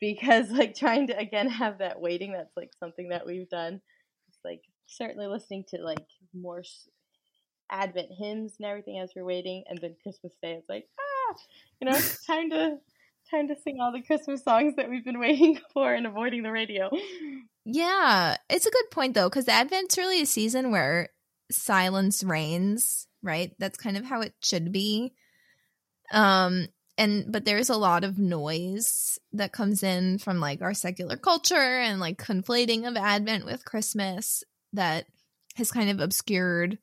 because 0.00 0.50
like 0.50 0.74
trying 0.74 1.06
to 1.08 1.18
again 1.18 1.48
have 1.48 1.78
that 1.78 2.00
waiting 2.00 2.32
that's 2.32 2.56
like 2.56 2.70
something 2.78 3.08
that 3.08 3.26
we've 3.26 3.48
done 3.48 3.80
it's 4.28 4.38
like 4.44 4.62
certainly 4.86 5.26
listening 5.26 5.64
to 5.68 5.78
like 5.82 6.06
more 6.34 6.62
advent 7.70 8.08
hymns 8.18 8.54
and 8.58 8.66
everything 8.66 8.98
as 8.98 9.10
we're 9.14 9.24
waiting 9.24 9.62
and 9.68 9.78
then 9.80 9.94
christmas 10.02 10.32
day 10.42 10.52
it's 10.52 10.68
like 10.68 10.84
ah 10.98 11.36
you 11.80 11.88
know 11.88 11.96
it's 11.96 12.24
time 12.24 12.50
to 12.50 12.76
time 13.30 13.48
to 13.48 13.56
sing 13.62 13.78
all 13.80 13.92
the 13.92 14.02
christmas 14.02 14.42
songs 14.42 14.76
that 14.76 14.88
we've 14.88 15.04
been 15.04 15.20
waiting 15.26 15.58
for 15.72 15.92
and 15.92 16.06
avoiding 16.06 16.42
the 16.42 16.52
radio. 16.52 16.90
Yeah 17.64 18.36
it's 18.48 18.66
a 18.66 18.70
good 18.70 18.90
point 18.90 19.14
though 19.14 19.28
because 19.28 19.48
advent's 19.48 19.98
really 19.98 20.22
a 20.22 20.26
season 20.26 20.70
where 20.70 21.10
silence 21.50 22.22
reigns 22.22 23.06
right? 23.22 23.52
That's 23.58 23.78
kind 23.78 23.96
of 23.96 24.04
how 24.04 24.20
it 24.20 24.34
should 24.42 24.72
be. 24.72 25.12
Um 26.12 26.68
and 26.96 27.30
but 27.30 27.44
there's 27.44 27.70
a 27.70 27.76
lot 27.76 28.04
of 28.04 28.18
noise 28.18 29.18
that 29.32 29.52
comes 29.52 29.82
in 29.82 30.18
from 30.18 30.40
like 30.40 30.60
our 30.60 30.74
secular 30.74 31.16
culture 31.16 31.54
and 31.54 32.00
like 32.00 32.18
conflating 32.18 32.86
of 32.86 32.96
advent 32.96 33.44
with 33.44 33.64
christmas 33.64 34.42
that 34.72 35.06
has 35.54 35.70
kind 35.70 35.90
of 35.90 36.00
obscured 36.00 36.78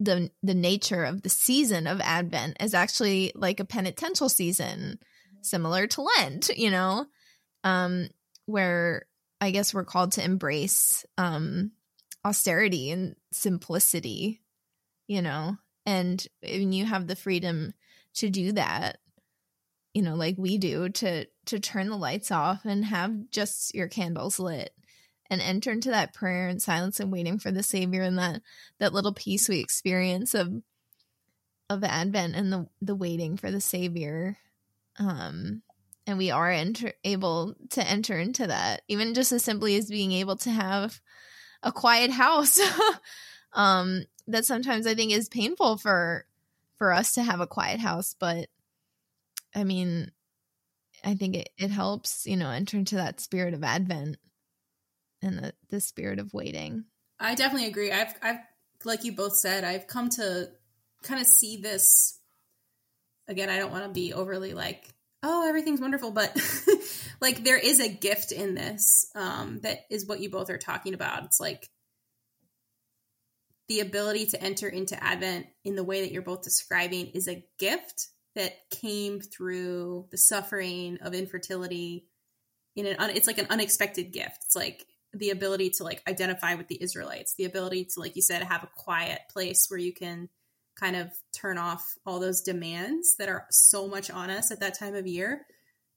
the 0.00 0.30
the 0.42 0.54
nature 0.54 1.04
of 1.04 1.22
the 1.22 1.28
season 1.28 1.86
of 1.86 2.00
advent 2.00 2.56
as 2.58 2.74
actually 2.74 3.32
like 3.34 3.60
a 3.60 3.64
penitential 3.64 4.28
season 4.28 4.98
similar 5.42 5.86
to 5.86 6.02
lent 6.02 6.50
you 6.56 6.70
know? 6.70 7.06
Um 7.64 8.08
where 8.46 9.06
i 9.40 9.50
guess 9.50 9.74
we're 9.74 9.84
called 9.84 10.12
to 10.12 10.24
embrace 10.24 11.04
um 11.18 11.72
austerity 12.24 12.90
and 12.90 13.16
simplicity 13.32 14.40
you 15.08 15.22
know? 15.22 15.56
And 15.84 16.26
when 16.42 16.72
you 16.72 16.84
have 16.84 17.06
the 17.06 17.14
freedom 17.14 17.72
to 18.14 18.28
do 18.28 18.52
that 18.52 18.98
you 19.96 20.02
know 20.02 20.14
like 20.14 20.34
we 20.36 20.58
do 20.58 20.90
to 20.90 21.24
to 21.46 21.58
turn 21.58 21.88
the 21.88 21.96
lights 21.96 22.30
off 22.30 22.66
and 22.66 22.84
have 22.84 23.30
just 23.30 23.74
your 23.74 23.88
candles 23.88 24.38
lit 24.38 24.70
and 25.30 25.40
enter 25.40 25.72
into 25.72 25.90
that 25.90 26.12
prayer 26.12 26.48
and 26.48 26.60
silence 26.60 27.00
and 27.00 27.10
waiting 27.10 27.38
for 27.38 27.50
the 27.50 27.62
savior 27.62 28.02
and 28.02 28.18
that 28.18 28.42
that 28.78 28.92
little 28.92 29.14
peace 29.14 29.48
we 29.48 29.58
experience 29.58 30.34
of 30.34 30.52
of 31.70 31.82
advent 31.82 32.36
and 32.36 32.52
the 32.52 32.66
the 32.82 32.94
waiting 32.94 33.38
for 33.38 33.50
the 33.50 33.60
savior 33.60 34.36
um 34.98 35.62
and 36.08 36.18
we 36.18 36.30
are 36.30 36.48
enter, 36.48 36.92
able 37.02 37.56
to 37.70 37.82
enter 37.82 38.16
into 38.16 38.46
that 38.46 38.82
even 38.88 39.14
just 39.14 39.32
as 39.32 39.42
simply 39.42 39.76
as 39.76 39.90
being 39.90 40.12
able 40.12 40.36
to 40.36 40.50
have 40.50 41.00
a 41.62 41.72
quiet 41.72 42.10
house 42.10 42.60
um 43.52 44.04
that 44.26 44.44
sometimes 44.44 44.86
i 44.86 44.94
think 44.94 45.12
is 45.12 45.28
painful 45.28 45.76
for 45.76 46.24
for 46.78 46.92
us 46.92 47.14
to 47.14 47.22
have 47.22 47.40
a 47.40 47.46
quiet 47.46 47.80
house 47.80 48.14
but 48.18 48.48
i 49.54 49.64
mean 49.64 50.10
i 51.04 51.14
think 51.14 51.34
it, 51.34 51.48
it 51.58 51.70
helps 51.70 52.26
you 52.26 52.36
know 52.36 52.50
enter 52.50 52.76
into 52.76 52.96
that 52.96 53.20
spirit 53.20 53.54
of 53.54 53.64
advent 53.64 54.16
and 55.22 55.38
the, 55.38 55.52
the 55.70 55.80
spirit 55.80 56.18
of 56.18 56.32
waiting. 56.32 56.84
I 57.18 57.34
definitely 57.34 57.68
agree. 57.68 57.92
I've 57.92 58.14
i've 58.22 58.38
like 58.84 59.04
you 59.04 59.12
both 59.12 59.36
said 59.36 59.64
i've 59.64 59.86
come 59.86 60.10
to 60.10 60.48
kind 61.02 61.20
of 61.20 61.26
see 61.26 61.56
this 61.56 62.15
again 63.28 63.48
i 63.48 63.58
don't 63.58 63.72
want 63.72 63.84
to 63.84 63.90
be 63.90 64.12
overly 64.12 64.54
like 64.54 64.84
oh 65.22 65.48
everything's 65.48 65.80
wonderful 65.80 66.10
but 66.10 66.36
like 67.20 67.44
there 67.44 67.58
is 67.58 67.80
a 67.80 67.88
gift 67.88 68.32
in 68.32 68.54
this 68.54 69.10
um 69.14 69.60
that 69.62 69.80
is 69.90 70.06
what 70.06 70.20
you 70.20 70.30
both 70.30 70.50
are 70.50 70.58
talking 70.58 70.94
about. 70.94 71.24
It's 71.24 71.40
like 71.40 71.68
the 73.68 73.80
ability 73.80 74.26
to 74.26 74.42
enter 74.42 74.68
into 74.68 75.02
Advent 75.02 75.46
in 75.64 75.74
the 75.74 75.84
way 75.84 76.02
that 76.02 76.12
you're 76.12 76.22
both 76.22 76.42
describing 76.42 77.08
is 77.08 77.28
a 77.28 77.44
gift 77.58 78.08
that 78.36 78.54
came 78.70 79.20
through 79.20 80.06
the 80.10 80.18
suffering 80.18 80.98
of 81.00 81.14
infertility 81.14 82.06
in 82.76 82.86
an 82.86 82.96
it's 83.10 83.26
like 83.26 83.38
an 83.38 83.46
unexpected 83.50 84.12
gift. 84.12 84.44
It's 84.44 84.56
like 84.56 84.86
the 85.14 85.30
ability 85.30 85.70
to 85.70 85.84
like 85.84 86.02
identify 86.06 86.56
with 86.56 86.68
the 86.68 86.82
israelites 86.82 87.34
the 87.38 87.46
ability 87.46 87.86
to 87.86 88.00
like 88.00 88.16
you 88.16 88.22
said 88.22 88.42
have 88.42 88.62
a 88.62 88.68
quiet 88.76 89.20
place 89.30 89.64
where 89.70 89.78
you 89.78 89.94
can 89.94 90.28
kind 90.78 90.96
of 90.96 91.10
turn 91.34 91.58
off 91.58 91.94
all 92.04 92.20
those 92.20 92.42
demands 92.42 93.16
that 93.16 93.28
are 93.28 93.46
so 93.50 93.88
much 93.88 94.10
on 94.10 94.30
us 94.30 94.50
at 94.50 94.60
that 94.60 94.78
time 94.78 94.94
of 94.94 95.06
year 95.06 95.46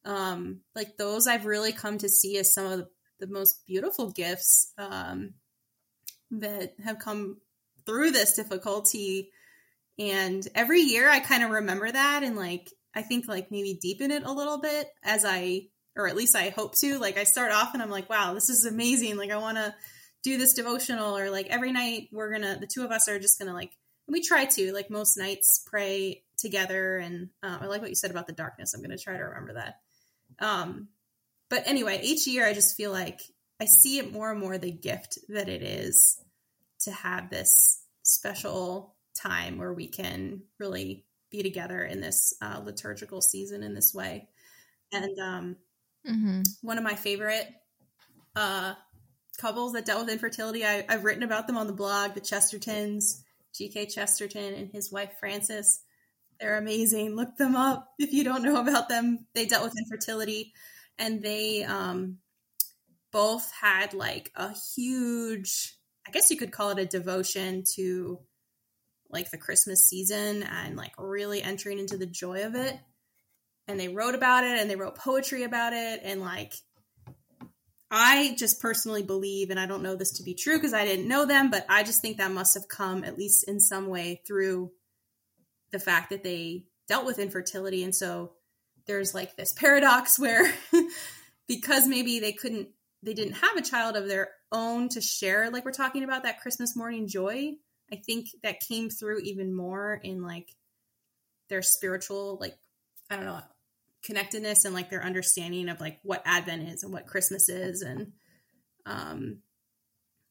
um 0.06 0.62
like 0.76 0.96
those 0.98 1.28
i've 1.28 1.46
really 1.46 1.74
come 1.74 1.98
to 1.98 2.08
see 2.08 2.38
as 2.38 2.54
some 2.54 2.66
of 2.66 2.88
the 3.20 3.28
most 3.28 3.66
beautiful 3.68 4.12
gifts 4.12 4.72
um 4.78 5.34
that 6.32 6.74
have 6.84 7.00
come 7.00 7.38
through 7.86 8.12
this 8.12 8.36
difficulty. 8.36 9.32
And 9.98 10.48
every 10.56 10.82
year 10.82 11.10
I 11.10 11.20
kind 11.20 11.44
of 11.44 11.50
remember 11.50 11.92
that 11.92 12.24
and 12.24 12.36
like, 12.36 12.72
I 12.96 13.02
think 13.02 13.28
like 13.28 13.52
maybe 13.52 13.78
deepen 13.82 14.12
it 14.12 14.24
a 14.24 14.32
little 14.32 14.60
bit 14.60 14.88
as 15.04 15.26
I, 15.26 15.68
or 15.96 16.08
at 16.08 16.16
least 16.16 16.36
I 16.36 16.50
hope 16.50 16.76
to. 16.80 16.98
Like, 17.00 17.18
I 17.18 17.24
start 17.24 17.52
off 17.52 17.74
and 17.74 17.84
I'm 17.84 17.90
like, 17.90 18.10
wow, 18.10 18.34
this 18.34 18.50
is 18.50 18.66
amazing. 18.66 19.18
Like, 19.18 19.32
I 19.32 19.38
want 19.38 19.58
to 19.58 19.76
do 20.24 20.38
this 20.38 20.54
devotional 20.54 21.18
or 21.18 21.30
like 21.30 21.48
every 21.48 21.72
night 21.72 22.10
we're 22.12 22.32
gonna, 22.32 22.58
the 22.60 22.68
two 22.68 22.84
of 22.84 22.92
us 22.92 23.08
are 23.08 23.20
just 23.20 23.40
gonna 23.40 23.54
like, 23.54 23.72
we 24.10 24.22
try 24.22 24.46
to, 24.46 24.74
like 24.74 24.90
most 24.90 25.18
nights, 25.18 25.64
pray 25.66 26.24
together. 26.38 26.98
And 26.98 27.30
uh, 27.44 27.60
I 27.62 27.66
like 27.66 27.82
what 27.82 27.90
you 27.90 27.96
said 27.96 28.12
about 28.12 28.28
the 28.28 28.34
darkness. 28.34 28.74
I'm 28.74 28.82
gonna 28.82 28.98
try 28.98 29.18
to 29.18 29.24
remember 29.24 29.54
that. 29.54 29.80
Um, 30.40 30.88
but 31.50 31.64
anyway, 31.66 32.00
each 32.04 32.28
year 32.28 32.46
I 32.46 32.54
just 32.54 32.78
feel 32.78 32.92
like 32.92 33.22
I 33.60 33.66
see 33.66 34.00
it 34.00 34.14
more 34.14 34.32
and 34.32 34.40
more 34.40 34.58
the 34.58 34.72
gift 34.72 35.20
that 35.30 35.50
it 35.50 35.62
is 35.62 36.22
to 36.82 36.92
have 36.92 37.30
this 37.30 37.84
special 38.04 38.96
time 39.16 39.58
where 39.58 39.74
we 39.74 39.88
can 39.88 40.44
really 40.60 41.06
be 41.30 41.44
together 41.44 41.84
in 41.84 42.02
this 42.02 42.34
uh, 42.42 42.62
liturgical 42.64 43.22
season 43.22 43.64
in 43.64 43.74
this 43.74 43.94
way. 43.94 44.30
And 44.92 45.20
um, 45.20 45.56
mm-hmm. 46.08 46.42
one 46.62 46.78
of 46.78 46.84
my 46.84 46.96
favorite 46.96 47.48
uh, 48.36 48.74
couples 49.40 49.74
that 49.74 49.86
dealt 49.86 50.06
with 50.06 50.14
infertility, 50.14 50.66
I, 50.66 50.86
have 50.90 51.04
written 51.04 51.24
about 51.24 51.48
them 51.48 51.58
on 51.58 51.68
the 51.68 51.74
blog, 51.74 52.14
the 52.14 52.22
Chestertons, 52.22 53.22
G.K. 53.56 53.88
Chesterton 53.88 54.54
and 54.54 54.72
his 54.72 54.92
wife 54.92 55.14
Frances. 55.20 55.82
They're 56.40 56.58
amazing. 56.58 57.16
Look 57.16 57.36
them 57.38 57.56
up 57.56 57.90
if 58.00 58.14
you 58.14 58.24
don't 58.24 58.44
know 58.44 58.62
about 58.62 58.90
them. 58.90 59.26
They 59.34 59.46
dealt 59.46 59.64
with 59.64 59.78
infertility 59.78 60.54
and 60.98 61.22
they 61.22 61.64
um, 61.64 62.18
both 63.12 63.52
had 63.62 63.94
like 63.94 64.32
a 64.36 64.54
huge 64.76 65.80
I 66.10 66.12
guess 66.12 66.32
you 66.32 66.38
could 66.38 66.52
call 66.52 66.72
it 66.72 66.80
a 66.80 66.86
devotion 66.86 67.64
to 67.76 68.20
like 69.12 69.30
the 69.30 69.38
Christmas 69.38 69.88
season 69.88 70.42
and 70.42 70.76
like 70.76 70.94
really 70.98 71.42
entering 71.44 71.78
into 71.78 71.98
the 71.98 72.08
joy 72.08 72.46
of 72.46 72.56
it. 72.56 72.80
And 73.68 73.80
they 73.80 73.90
wrote 73.90 74.16
about 74.16 74.44
it 74.44 74.60
and 74.60 74.68
they 74.68 74.76
wrote 74.76 74.98
poetry 74.98 75.44
about 75.44 75.74
it. 75.74 76.02
And 76.04 76.22
like, 76.22 76.56
I 77.92 78.36
just 78.38 78.62
personally 78.62 79.02
believe, 79.02 79.50
and 79.50 79.60
I 79.60 79.66
don't 79.66 79.82
know 79.82 79.96
this 79.96 80.12
to 80.14 80.24
be 80.24 80.36
true 80.36 80.58
because 80.58 80.74
I 80.74 80.86
didn't 80.86 81.08
know 81.08 81.26
them, 81.26 81.50
but 81.50 81.66
I 81.68 81.84
just 81.84 82.02
think 82.02 82.18
that 82.18 82.32
must 82.32 82.54
have 82.54 82.68
come 82.68 83.04
at 83.04 83.18
least 83.18 83.48
in 83.48 83.60
some 83.60 83.88
way 83.88 84.22
through 84.28 84.72
the 85.72 85.80
fact 85.80 86.12
that 86.12 86.24
they 86.24 86.66
dealt 86.88 87.06
with 87.06 87.20
infertility. 87.20 87.84
And 87.84 87.96
so 87.96 88.34
there's 88.86 89.16
like 89.16 89.36
this 89.36 89.54
paradox 89.54 90.20
where 90.20 90.52
because 91.48 91.88
maybe 91.88 92.20
they 92.20 92.34
couldn't, 92.34 92.70
they 93.02 93.14
didn't 93.14 93.36
have 93.36 93.56
a 93.56 93.62
child 93.62 93.96
of 93.96 94.08
their 94.08 94.30
own 94.52 94.90
to 94.90 95.02
share, 95.02 95.50
like 95.50 95.66
we're 95.66 95.72
talking 95.72 96.04
about 96.04 96.24
that 96.24 96.42
Christmas 96.42 96.76
morning 96.76 97.08
joy. 97.08 97.54
I 97.92 97.96
think 97.96 98.28
that 98.44 98.60
came 98.60 98.90
through 98.92 99.22
even 99.22 99.56
more 99.56 100.00
in 100.04 100.22
like 100.22 100.50
their 101.50 101.64
spiritual, 101.64 102.38
like, 102.40 102.56
I 103.10 103.16
don't 103.16 103.26
know, 103.26 103.42
connectedness 104.04 104.66
and 104.66 104.74
like 104.74 104.90
their 104.90 105.04
understanding 105.04 105.70
of 105.70 105.80
like 105.80 106.00
what 106.04 106.22
Advent 106.26 106.70
is 106.70 106.84
and 106.84 106.94
what 106.94 107.08
Christmas 107.08 107.50
is. 107.50 107.82
And 107.82 108.14
um, 108.86 109.40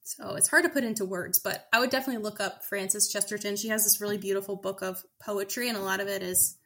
so 0.09 0.37
it's 0.37 0.49
hard 0.49 0.65
to 0.65 0.71
put 0.71 0.85
into 0.85 1.05
words, 1.05 1.39
but 1.39 1.67
I 1.73 1.81
would 1.81 1.91
definitely 1.91 2.23
look 2.23 2.41
up 2.41 2.65
Frances 2.65 3.13
Chesterton. 3.13 3.57
She 3.57 3.69
has 3.69 3.85
this 3.85 4.01
really 4.01 4.17
beautiful 4.17 4.57
book 4.57 4.81
of 4.81 5.05
poetry, 5.23 5.69
and 5.69 5.77
a 5.77 5.83
lot 5.83 6.01
of 6.01 6.09
it 6.09 6.23
is 6.23 6.57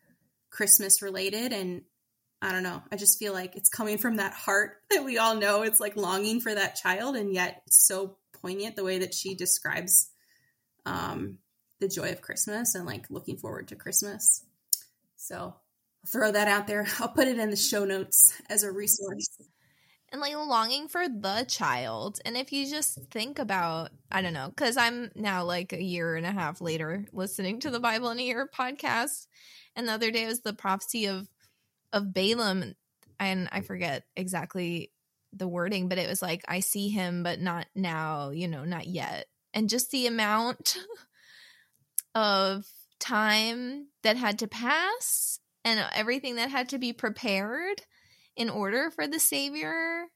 Christmas 0.51 1.03
related. 1.03 1.53
And 1.53 1.83
I 2.41 2.53
don't 2.53 2.63
know, 2.63 2.83
I 2.93 2.97
just 2.97 3.19
feel 3.19 3.33
like 3.33 3.57
it's 3.57 3.69
coming 3.69 3.99
from 3.99 4.17
that 4.17 4.33
heart 4.33 4.77
that 4.91 5.05
we 5.05 5.19
all 5.19 5.35
know. 5.35 5.63
It's 5.63 5.81
like 5.81 5.97
longing 5.97 6.41
for 6.41 6.55
that 6.55 6.77
child, 6.77 7.17
and 7.17 7.35
yet 7.35 7.63
so 7.69 8.17
poignant 8.41 8.77
the 8.77 8.85
way 8.85 9.01
that 9.01 9.13
she 9.13 9.35
describes 9.35 10.11
um, 10.87 11.39
the 11.81 11.89
joy 11.89 12.11
of 12.13 12.23
Christmas 12.23 12.77
and 12.77 12.87
like 12.87 13.11
looking 13.11 13.37
forward 13.37 13.69
to 13.69 13.77
Christmas. 13.77 14.45
So 15.17 15.55
throw 16.07 16.33
that 16.33 16.49
out 16.49 16.67
there. 16.67 16.87
I'll 16.99 17.09
put 17.09 17.29
it 17.29 17.39
in 17.39 17.51
the 17.51 17.57
show 17.57 17.85
notes 17.85 18.41
as 18.49 18.63
a 18.63 18.73
resource. 18.73 19.29
And 20.11 20.21
like 20.21 20.35
longing 20.35 20.89
for 20.89 21.09
the 21.09 21.47
child. 21.49 22.21
And 22.27 22.37
if 22.37 22.53
you 22.53 22.69
just 22.69 22.99
think 23.11 23.39
about, 23.39 23.93
I 24.11 24.21
don't 24.21 24.35
know, 24.35 24.49
because 24.49 24.77
I'm 24.77 25.11
now 25.15 25.45
like 25.45 25.73
a 25.73 25.83
year 25.83 26.17
and 26.17 26.27
a 26.27 26.33
half 26.33 26.61
later 26.61 27.07
listening 27.13 27.61
to 27.61 27.71
the 27.71 27.81
Bible 27.81 28.11
in 28.11 28.19
a 28.19 28.23
Year 28.23 28.47
podcast. 28.55 29.27
And 29.75 29.89
the 29.89 29.93
other 29.93 30.11
day 30.11 30.27
was 30.27 30.41
the 30.41 30.53
prophecy 30.53 31.07
of 31.07 31.29
of 31.93 32.13
Balaam, 32.13 32.75
and 33.21 33.49
I 33.53 33.61
forget 33.61 34.05
exactly 34.17 34.91
the 35.33 35.49
wording, 35.49 35.89
but 35.89 35.99
it 35.99 36.09
was 36.09 36.23
like, 36.23 36.45
I 36.49 36.61
see 36.61 36.89
him, 36.89 37.23
but 37.23 37.41
not 37.41 37.67
now, 37.75 38.31
you 38.31 38.49
know, 38.49 38.65
not 38.65 38.87
yet. 38.87 39.27
And 39.55 39.69
just 39.69 39.91
the 39.91 40.07
amount 40.07 40.77
of 42.15 42.67
time 42.99 43.89
that 44.03 44.17
had 44.17 44.39
to 44.41 44.49
pass 44.49 45.39
and 45.64 45.85
everything 45.95 46.37
that 46.37 46.50
had 46.50 46.69
to 46.71 46.78
be 46.78 46.92
prepared 46.92 47.83
in 48.37 48.50
order 48.50 48.90
for 48.90 49.07
the 49.07 49.21
savior 49.21 50.07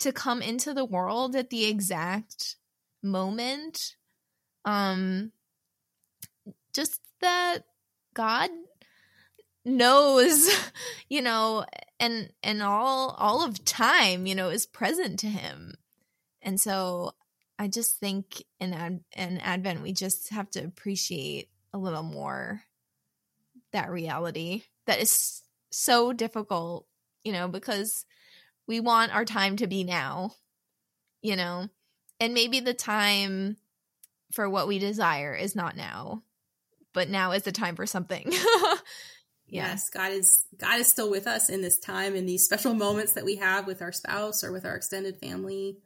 to 0.00 0.12
come 0.12 0.42
into 0.42 0.72
the 0.72 0.84
world 0.84 1.36
at 1.36 1.50
the 1.50 1.66
exact 1.66 2.56
moment 3.02 3.96
um 4.64 5.32
just 6.74 7.00
that 7.20 7.58
god 8.14 8.50
knows 9.64 10.50
you 11.08 11.22
know 11.22 11.64
and 11.98 12.30
and 12.42 12.62
all 12.62 13.14
all 13.18 13.44
of 13.44 13.64
time 13.64 14.26
you 14.26 14.34
know 14.34 14.48
is 14.48 14.66
present 14.66 15.18
to 15.20 15.26
him. 15.26 15.74
And 16.42 16.58
so 16.58 17.12
i 17.58 17.68
just 17.68 17.98
think 17.98 18.42
in 18.58 18.72
ad, 18.72 19.00
in 19.14 19.38
advent 19.38 19.82
we 19.82 19.92
just 19.92 20.30
have 20.30 20.50
to 20.50 20.60
appreciate 20.60 21.48
a 21.72 21.78
little 21.78 22.02
more 22.02 22.62
that 23.72 23.90
reality 23.90 24.62
that 24.86 25.00
is 25.00 25.42
so 25.70 26.12
difficult, 26.12 26.86
you 27.24 27.32
know, 27.32 27.48
because 27.48 28.04
we 28.66 28.80
want 28.80 29.14
our 29.14 29.24
time 29.24 29.56
to 29.56 29.66
be 29.66 29.84
now, 29.84 30.32
you 31.22 31.36
know, 31.36 31.68
and 32.18 32.34
maybe 32.34 32.60
the 32.60 32.74
time 32.74 33.56
for 34.32 34.48
what 34.48 34.68
we 34.68 34.78
desire 34.78 35.34
is 35.34 35.56
not 35.56 35.76
now, 35.76 36.22
but 36.92 37.08
now 37.08 37.32
is 37.32 37.42
the 37.42 37.52
time 37.52 37.76
for 37.76 37.86
something. 37.86 38.30
yeah. 39.46 39.68
Yes, 39.68 39.90
God 39.90 40.12
is 40.12 40.44
God 40.58 40.78
is 40.78 40.88
still 40.88 41.10
with 41.10 41.26
us 41.26 41.48
in 41.48 41.62
this 41.62 41.78
time 41.78 42.14
in 42.14 42.26
these 42.26 42.44
special 42.44 42.74
moments 42.74 43.12
that 43.14 43.24
we 43.24 43.36
have 43.36 43.66
with 43.66 43.82
our 43.82 43.92
spouse 43.92 44.44
or 44.44 44.52
with 44.52 44.64
our 44.64 44.76
extended 44.76 45.18
family 45.18 45.78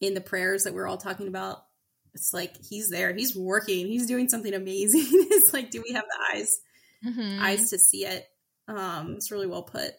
in 0.00 0.14
the 0.14 0.20
prayers 0.20 0.64
that 0.64 0.74
we're 0.74 0.86
all 0.86 0.98
talking 0.98 1.28
about. 1.28 1.64
It's 2.12 2.34
like 2.34 2.56
he's 2.56 2.90
there, 2.90 3.14
he's 3.14 3.36
working, 3.36 3.86
he's 3.86 4.06
doing 4.06 4.28
something 4.28 4.54
amazing. 4.54 5.06
it's 5.12 5.52
like 5.52 5.70
do 5.70 5.82
we 5.86 5.94
have 5.94 6.04
the 6.04 6.38
eyes 6.38 6.60
mm-hmm. 7.04 7.42
eyes 7.42 7.70
to 7.70 7.78
see 7.78 8.04
it. 8.04 8.26
Um, 8.68 9.14
it's 9.16 9.30
really 9.30 9.46
well 9.46 9.62
put. 9.62 9.92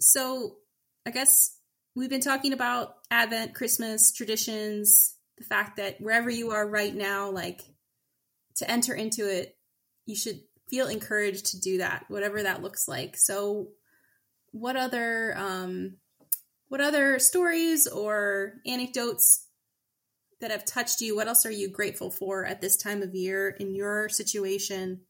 So 0.00 0.56
I 1.06 1.10
guess 1.10 1.58
we've 1.94 2.10
been 2.10 2.20
talking 2.20 2.52
about 2.52 2.94
Advent, 3.10 3.54
Christmas, 3.54 4.12
traditions, 4.12 5.16
the 5.38 5.44
fact 5.44 5.76
that 5.76 6.00
wherever 6.00 6.30
you 6.30 6.50
are 6.52 6.66
right 6.66 6.94
now, 6.94 7.30
like 7.30 7.62
to 8.56 8.70
enter 8.70 8.94
into 8.94 9.30
it, 9.30 9.56
you 10.06 10.16
should 10.16 10.40
feel 10.68 10.88
encouraged 10.88 11.46
to 11.46 11.60
do 11.60 11.78
that, 11.78 12.04
whatever 12.08 12.42
that 12.42 12.62
looks 12.62 12.88
like. 12.88 13.16
So 13.16 13.68
what 14.52 14.76
other 14.76 15.34
um 15.36 15.96
what 16.68 16.80
other 16.80 17.18
stories 17.18 17.86
or 17.86 18.54
anecdotes 18.66 19.46
that 20.40 20.50
have 20.50 20.64
touched 20.64 21.00
you? 21.00 21.14
What 21.14 21.28
else 21.28 21.46
are 21.46 21.50
you 21.50 21.70
grateful 21.70 22.10
for 22.10 22.44
at 22.44 22.60
this 22.60 22.76
time 22.76 23.02
of 23.02 23.14
year 23.14 23.48
in 23.48 23.74
your 23.74 24.08
situation? 24.08 25.02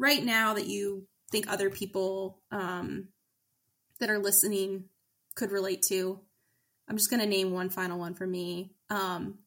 Right 0.00 0.24
now 0.24 0.54
that 0.54 0.66
you 0.66 1.06
think 1.30 1.46
other 1.46 1.70
people 1.70 2.42
um, 2.50 3.08
that 4.00 4.10
are 4.10 4.18
listening 4.18 4.86
could 5.36 5.52
relate 5.52 5.82
to? 5.82 6.18
I'm 6.88 6.96
just 6.96 7.10
going 7.10 7.20
to 7.20 7.28
name 7.28 7.52
one 7.52 7.70
final 7.70 8.00
one 8.00 8.14
for 8.14 8.26
me. 8.26 8.72
Um, 8.88 9.38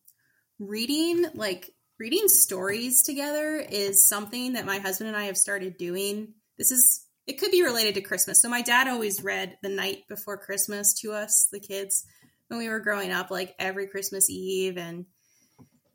reading, 0.60 1.26
like 1.34 1.70
reading 2.00 2.30
stories 2.30 3.02
together, 3.02 3.58
is 3.58 4.08
something 4.08 4.54
that 4.54 4.66
my 4.66 4.78
husband 4.78 5.10
and 5.10 5.18
I 5.18 5.26
have 5.26 5.38
started 5.38 5.78
doing. 5.78 6.36
This 6.58 6.72
is, 6.72 7.06
it 7.28 7.40
could 7.40 7.52
be 7.52 7.64
related 7.64 7.96
to 7.96 8.02
Christmas. 8.02 8.42
So 8.42 8.48
my 8.48 8.62
dad 8.62 8.88
always 8.88 9.24
read 9.24 9.58
the 9.62 9.70
night 9.70 10.04
before 10.08 10.38
Christmas 10.38 10.94
to 11.02 11.12
us, 11.12 11.50
the 11.52 11.60
kids, 11.60 12.06
when 12.48 12.60
we 12.60 12.70
were 12.70 12.80
growing 12.80 13.12
up, 13.12 13.32
like 13.32 13.56
every 13.58 13.88
Christmas 13.88 14.30
Eve. 14.30 14.78
And 14.78 15.06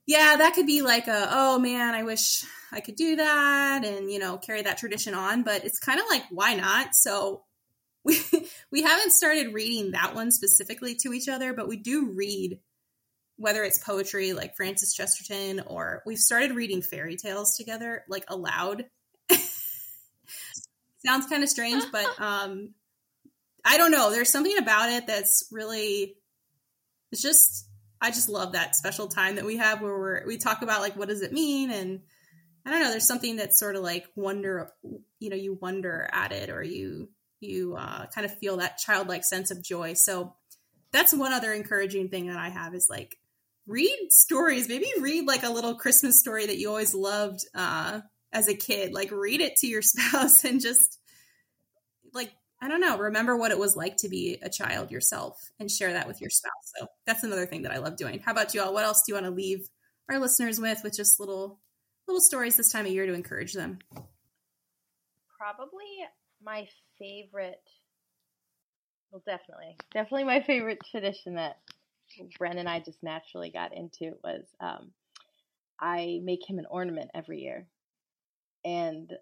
yeah, 0.08 0.36
that 0.38 0.54
could 0.54 0.66
be 0.66 0.80
like 0.80 1.06
a, 1.06 1.28
oh 1.30 1.58
man, 1.58 1.94
I 1.94 2.02
wish 2.02 2.42
I 2.72 2.80
could 2.80 2.96
do 2.96 3.16
that 3.16 3.84
and, 3.84 4.10
you 4.10 4.18
know, 4.18 4.38
carry 4.38 4.62
that 4.62 4.78
tradition 4.78 5.12
on. 5.12 5.42
But 5.42 5.66
it's 5.66 5.78
kind 5.78 6.00
of 6.00 6.06
like, 6.08 6.24
why 6.30 6.54
not? 6.54 6.94
So 6.94 7.44
we, 8.04 8.18
we 8.72 8.80
haven't 8.80 9.12
started 9.12 9.52
reading 9.52 9.90
that 9.90 10.14
one 10.14 10.30
specifically 10.30 10.94
to 11.02 11.12
each 11.12 11.28
other, 11.28 11.52
but 11.52 11.68
we 11.68 11.76
do 11.76 12.12
read, 12.12 12.58
whether 13.36 13.62
it's 13.64 13.84
poetry 13.84 14.32
like 14.32 14.56
Frances 14.56 14.94
Chesterton 14.94 15.60
or 15.66 16.02
we've 16.06 16.16
started 16.16 16.52
reading 16.52 16.80
fairy 16.80 17.16
tales 17.16 17.54
together, 17.58 18.04
like 18.08 18.24
aloud. 18.28 18.86
Sounds 21.04 21.26
kind 21.26 21.42
of 21.42 21.50
strange, 21.50 21.84
but 21.92 22.06
um, 22.18 22.70
I 23.62 23.76
don't 23.76 23.92
know. 23.92 24.10
There's 24.10 24.32
something 24.32 24.56
about 24.56 24.88
it 24.88 25.06
that's 25.06 25.46
really, 25.52 26.16
it's 27.12 27.20
just 27.20 27.67
I 28.00 28.10
just 28.10 28.28
love 28.28 28.52
that 28.52 28.76
special 28.76 29.08
time 29.08 29.36
that 29.36 29.44
we 29.44 29.56
have 29.56 29.80
where 29.80 29.98
we're, 29.98 30.26
we 30.26 30.38
talk 30.38 30.62
about 30.62 30.80
like 30.80 30.96
what 30.96 31.08
does 31.08 31.22
it 31.22 31.32
mean? 31.32 31.70
And 31.70 32.00
I 32.64 32.70
don't 32.70 32.80
know 32.82 32.90
there's 32.90 33.06
something 33.06 33.36
that's 33.36 33.58
sort 33.58 33.76
of 33.76 33.82
like 33.82 34.06
wonder 34.14 34.70
you 35.18 35.30
know 35.30 35.36
you 35.36 35.58
wonder 35.60 36.08
at 36.12 36.32
it 36.32 36.50
or 36.50 36.62
you 36.62 37.08
you 37.40 37.76
uh, 37.76 38.06
kind 38.06 38.24
of 38.24 38.36
feel 38.38 38.58
that 38.58 38.78
childlike 38.78 39.24
sense 39.24 39.50
of 39.50 39.62
joy. 39.62 39.94
So 39.94 40.34
that's 40.92 41.14
one 41.14 41.32
other 41.32 41.52
encouraging 41.52 42.08
thing 42.08 42.26
that 42.28 42.36
I 42.36 42.48
have 42.48 42.74
is 42.74 42.88
like 42.90 43.16
read 43.66 44.08
stories. 44.10 44.68
Maybe 44.68 44.90
read 45.00 45.26
like 45.26 45.44
a 45.44 45.50
little 45.50 45.74
Christmas 45.74 46.18
story 46.18 46.46
that 46.46 46.58
you 46.58 46.68
always 46.68 46.94
loved 46.94 47.40
uh, 47.54 48.00
as 48.32 48.48
a 48.48 48.54
kid. 48.54 48.92
Like 48.92 49.10
read 49.12 49.40
it 49.40 49.56
to 49.56 49.66
your 49.66 49.82
spouse 49.82 50.44
and 50.44 50.60
just 50.60 50.98
I 52.60 52.68
don't 52.68 52.80
know, 52.80 52.98
remember 52.98 53.36
what 53.36 53.52
it 53.52 53.58
was 53.58 53.76
like 53.76 53.96
to 53.98 54.08
be 54.08 54.38
a 54.42 54.50
child 54.50 54.90
yourself 54.90 55.38
and 55.60 55.70
share 55.70 55.92
that 55.92 56.08
with 56.08 56.20
your 56.20 56.30
spouse. 56.30 56.72
So 56.76 56.86
that's 57.06 57.22
another 57.22 57.46
thing 57.46 57.62
that 57.62 57.72
I 57.72 57.78
love 57.78 57.96
doing. 57.96 58.18
How 58.18 58.32
about 58.32 58.52
you 58.52 58.62
all? 58.62 58.74
What 58.74 58.84
else 58.84 59.02
do 59.06 59.12
you 59.12 59.14
want 59.14 59.26
to 59.26 59.30
leave 59.30 59.68
our 60.08 60.18
listeners 60.18 60.60
with 60.60 60.82
with 60.82 60.96
just 60.96 61.20
little 61.20 61.60
little 62.08 62.20
stories 62.20 62.56
this 62.56 62.72
time 62.72 62.86
of 62.86 62.92
year 62.92 63.06
to 63.06 63.14
encourage 63.14 63.52
them? 63.52 63.78
Probably 65.38 65.86
my 66.42 66.66
favorite 66.98 67.62
well 69.12 69.22
definitely. 69.24 69.76
Definitely 69.92 70.24
my 70.24 70.42
favorite 70.42 70.80
tradition 70.90 71.34
that 71.36 71.58
Bren 72.40 72.58
and 72.58 72.68
I 72.68 72.80
just 72.80 73.02
naturally 73.02 73.50
got 73.50 73.74
into 73.74 74.12
was 74.24 74.44
um, 74.60 74.90
I 75.80 76.20
make 76.24 76.48
him 76.48 76.58
an 76.58 76.66
ornament 76.70 77.10
every 77.14 77.40
year. 77.40 77.66
And 78.64 79.12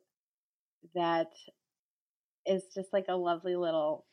that 0.95 1.33
is 2.47 2.65
just 2.75 2.93
like 2.93 3.07
a 3.09 3.17
lovely 3.17 3.57
little 3.57 4.07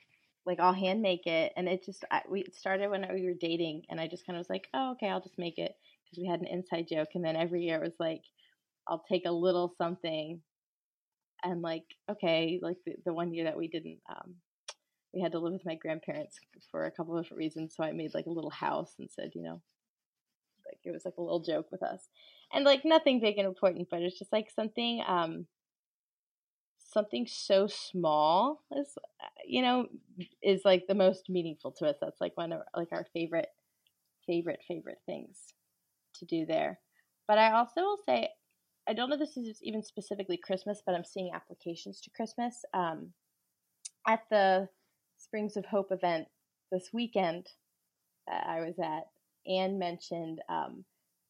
like 0.46 0.60
I'll 0.60 0.74
hand 0.74 1.02
make 1.02 1.26
it 1.26 1.54
and 1.56 1.68
it 1.70 1.86
just 1.86 2.04
I, 2.12 2.22
we 2.30 2.46
started 2.54 2.90
when 2.90 3.06
we 3.14 3.26
were 3.26 3.34
dating 3.40 3.84
and 3.90 4.00
I 4.00 4.08
just 4.08 4.26
kind 4.26 4.36
of 4.38 4.42
was 4.42 4.50
like 4.50 4.68
oh 4.74 4.92
okay 4.92 5.10
I'll 5.10 5.22
just 5.22 5.40
make 5.40 5.58
it 5.58 5.74
because 6.06 6.20
we 6.20 6.28
had 6.28 6.42
an 6.42 6.48
inside 6.48 6.88
joke 6.90 7.10
and 7.16 7.24
then 7.24 7.36
every 7.36 7.64
year 7.64 7.78
it 7.78 7.86
was 7.86 7.96
like 8.00 8.24
I'll 8.88 9.04
take 9.10 9.24
a 9.26 9.32
little 9.32 9.74
something 9.78 10.42
and 11.44 11.62
like 11.62 11.86
okay 12.10 12.60
like 12.62 12.78
the, 12.86 12.94
the 13.06 13.14
one 13.14 13.34
year 13.34 13.46
that 13.46 13.58
we 13.58 13.68
didn't 13.68 14.00
um 14.10 14.36
we 15.14 15.22
had 15.22 15.32
to 15.32 15.40
live 15.40 15.54
with 15.54 15.66
my 15.66 15.76
grandparents 15.76 16.40
for 16.72 16.86
a 16.86 16.92
couple 16.92 17.16
of 17.16 17.24
different 17.24 17.38
reasons. 17.40 17.76
So 17.76 17.84
I 17.84 17.92
made 17.92 18.14
like 18.14 18.26
a 18.26 18.32
little 18.32 18.50
house 18.50 18.96
and 18.98 19.10
said, 19.12 19.32
you 19.36 19.44
know, 19.44 19.62
like 20.66 20.80
it 20.84 20.92
was 20.92 21.06
like 21.06 21.18
a 21.18 21.22
little 21.22 21.42
joke 21.42 21.68
with 21.72 21.84
us, 21.84 22.10
and 22.52 22.66
like 22.66 22.84
nothing 22.84 23.20
big 23.20 23.38
and 23.38 23.48
important, 23.48 23.88
but 23.92 24.02
it's 24.02 24.18
just 24.18 24.34
like 24.34 24.50
something, 24.50 25.04
um, 25.08 25.46
something 26.94 27.26
so 27.28 27.68
small 27.68 28.64
is, 28.76 28.98
you 29.46 29.62
know, 29.62 29.88
is 30.42 30.62
like 30.64 30.86
the 30.88 30.96
most 30.96 31.30
meaningful 31.30 31.72
to 31.74 31.88
us. 31.88 31.96
That's 32.00 32.22
like 32.22 32.38
one 32.38 32.54
of 32.54 32.62
like 32.76 32.90
our 32.92 33.06
favorite, 33.14 33.50
favorite, 34.26 34.60
favorite 34.68 35.02
things 35.06 35.38
to 36.16 36.26
do 36.26 36.46
there. 36.46 36.80
But 37.28 37.38
I 37.38 37.54
also 37.54 37.82
will 37.82 38.00
say, 38.06 38.30
I 38.88 38.94
don't 38.94 39.10
know 39.10 39.16
if 39.16 39.20
this 39.22 39.38
is 39.38 39.60
even 39.64 39.84
specifically 39.84 40.38
Christmas, 40.38 40.82
but 40.86 40.94
I'm 40.96 41.06
seeing 41.06 41.32
applications 41.34 42.02
to 42.02 42.10
Christmas. 42.12 42.64
Um, 42.74 43.14
at 44.08 44.22
the 44.30 44.68
Springs 45.18 45.56
of 45.58 45.66
Hope 45.66 45.92
event 45.92 46.28
this 46.72 46.90
weekend 46.94 47.48
that 48.28 48.46
I 48.48 48.60
was 48.62 48.78
at, 48.80 49.04
Anne 49.52 49.80
mentioned 49.80 50.42
um, 50.50 50.84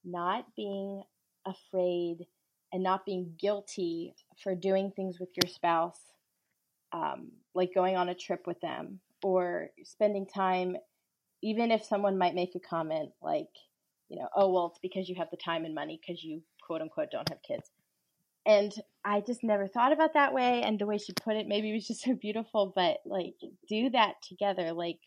not 0.03 0.45
being 0.55 1.03
afraid 1.45 2.25
and 2.73 2.83
not 2.83 3.05
being 3.05 3.35
guilty 3.39 4.15
for 4.41 4.55
doing 4.55 4.91
things 4.91 5.19
with 5.19 5.29
your 5.35 5.49
spouse, 5.49 5.99
um, 6.91 7.31
like 7.53 7.73
going 7.73 7.95
on 7.95 8.09
a 8.09 8.15
trip 8.15 8.47
with 8.47 8.59
them 8.61 8.99
or 9.23 9.69
spending 9.83 10.25
time, 10.25 10.75
even 11.43 11.71
if 11.71 11.85
someone 11.85 12.17
might 12.17 12.33
make 12.33 12.55
a 12.55 12.59
comment 12.59 13.11
like, 13.21 13.47
you 14.09 14.17
know, 14.19 14.27
oh, 14.35 14.51
well, 14.51 14.67
it's 14.67 14.79
because 14.81 15.07
you 15.07 15.15
have 15.15 15.29
the 15.29 15.37
time 15.37 15.65
and 15.65 15.75
money 15.75 16.01
because 16.01 16.23
you 16.23 16.41
quote 16.65 16.81
unquote 16.81 17.11
don't 17.11 17.29
have 17.29 17.43
kids. 17.47 17.69
And 18.45 18.73
I 19.05 19.21
just 19.21 19.43
never 19.43 19.67
thought 19.67 19.93
about 19.93 20.15
that 20.15 20.33
way. 20.33 20.63
And 20.63 20.77
the 20.77 20.85
way 20.87 20.97
she 20.97 21.13
put 21.13 21.37
it, 21.37 21.47
maybe 21.47 21.69
it 21.69 21.73
was 21.73 21.87
just 21.87 22.01
so 22.01 22.15
beautiful, 22.15 22.73
but 22.75 22.97
like 23.05 23.35
do 23.69 23.91
that 23.91 24.15
together. 24.27 24.73
Like, 24.73 24.99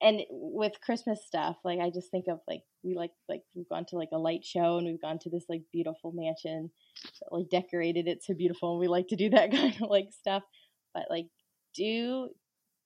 and 0.00 0.20
with 0.30 0.80
Christmas 0.80 1.24
stuff, 1.26 1.56
like 1.64 1.80
I 1.80 1.90
just 1.90 2.10
think 2.10 2.26
of 2.28 2.40
like, 2.46 2.62
we 2.84 2.94
like, 2.94 3.10
like 3.28 3.42
we've 3.54 3.68
gone 3.68 3.84
to 3.88 3.96
like 3.96 4.10
a 4.12 4.18
light 4.18 4.44
show 4.44 4.78
and 4.78 4.86
we've 4.86 5.02
gone 5.02 5.18
to 5.20 5.30
this 5.30 5.44
like 5.48 5.62
beautiful 5.72 6.12
mansion, 6.12 6.70
that, 7.02 7.32
like 7.32 7.48
decorated 7.50 8.06
it 8.06 8.22
so 8.22 8.34
beautiful. 8.34 8.72
And 8.72 8.80
we 8.80 8.88
like 8.88 9.08
to 9.08 9.16
do 9.16 9.30
that 9.30 9.50
kind 9.52 9.74
of 9.74 9.90
like 9.90 10.08
stuff. 10.12 10.42
But 10.94 11.04
like, 11.10 11.26
do, 11.74 12.28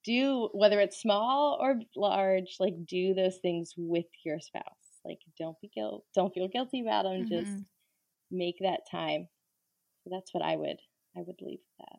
do 0.05 0.49
whether 0.53 0.81
it's 0.81 1.01
small 1.01 1.59
or 1.61 1.81
large, 1.97 2.57
like 2.59 2.75
do 2.87 3.15
those 3.15 3.39
things 3.43 3.75
with 3.77 4.07
your 4.25 4.41
spouse. 4.41 4.65
Like, 5.05 5.19
don't 5.39 5.61
be 5.61 5.71
guilt, 5.75 6.05
don't 6.15 6.33
feel 6.33 6.49
guilty 6.49 6.81
about 6.81 7.05
them. 7.05 7.25
Mm-hmm. 7.25 7.29
Just 7.29 7.65
make 8.31 8.57
that 8.61 8.81
time 8.91 9.29
so 10.03 10.11
that's 10.11 10.33
what 10.35 10.43
I 10.43 10.57
would 10.57 10.79
I 11.17 11.21
would 11.21 11.41
leave 11.41 11.61
that. 11.79 11.99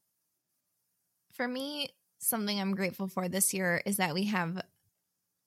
For 1.33 1.47
me, 1.47 1.89
something 2.19 2.59
I'm 2.59 2.75
grateful 2.75 3.07
for 3.07 3.27
this 3.27 3.53
year 3.53 3.81
is 3.85 3.97
that 3.97 4.13
we 4.13 4.25
have 4.25 4.61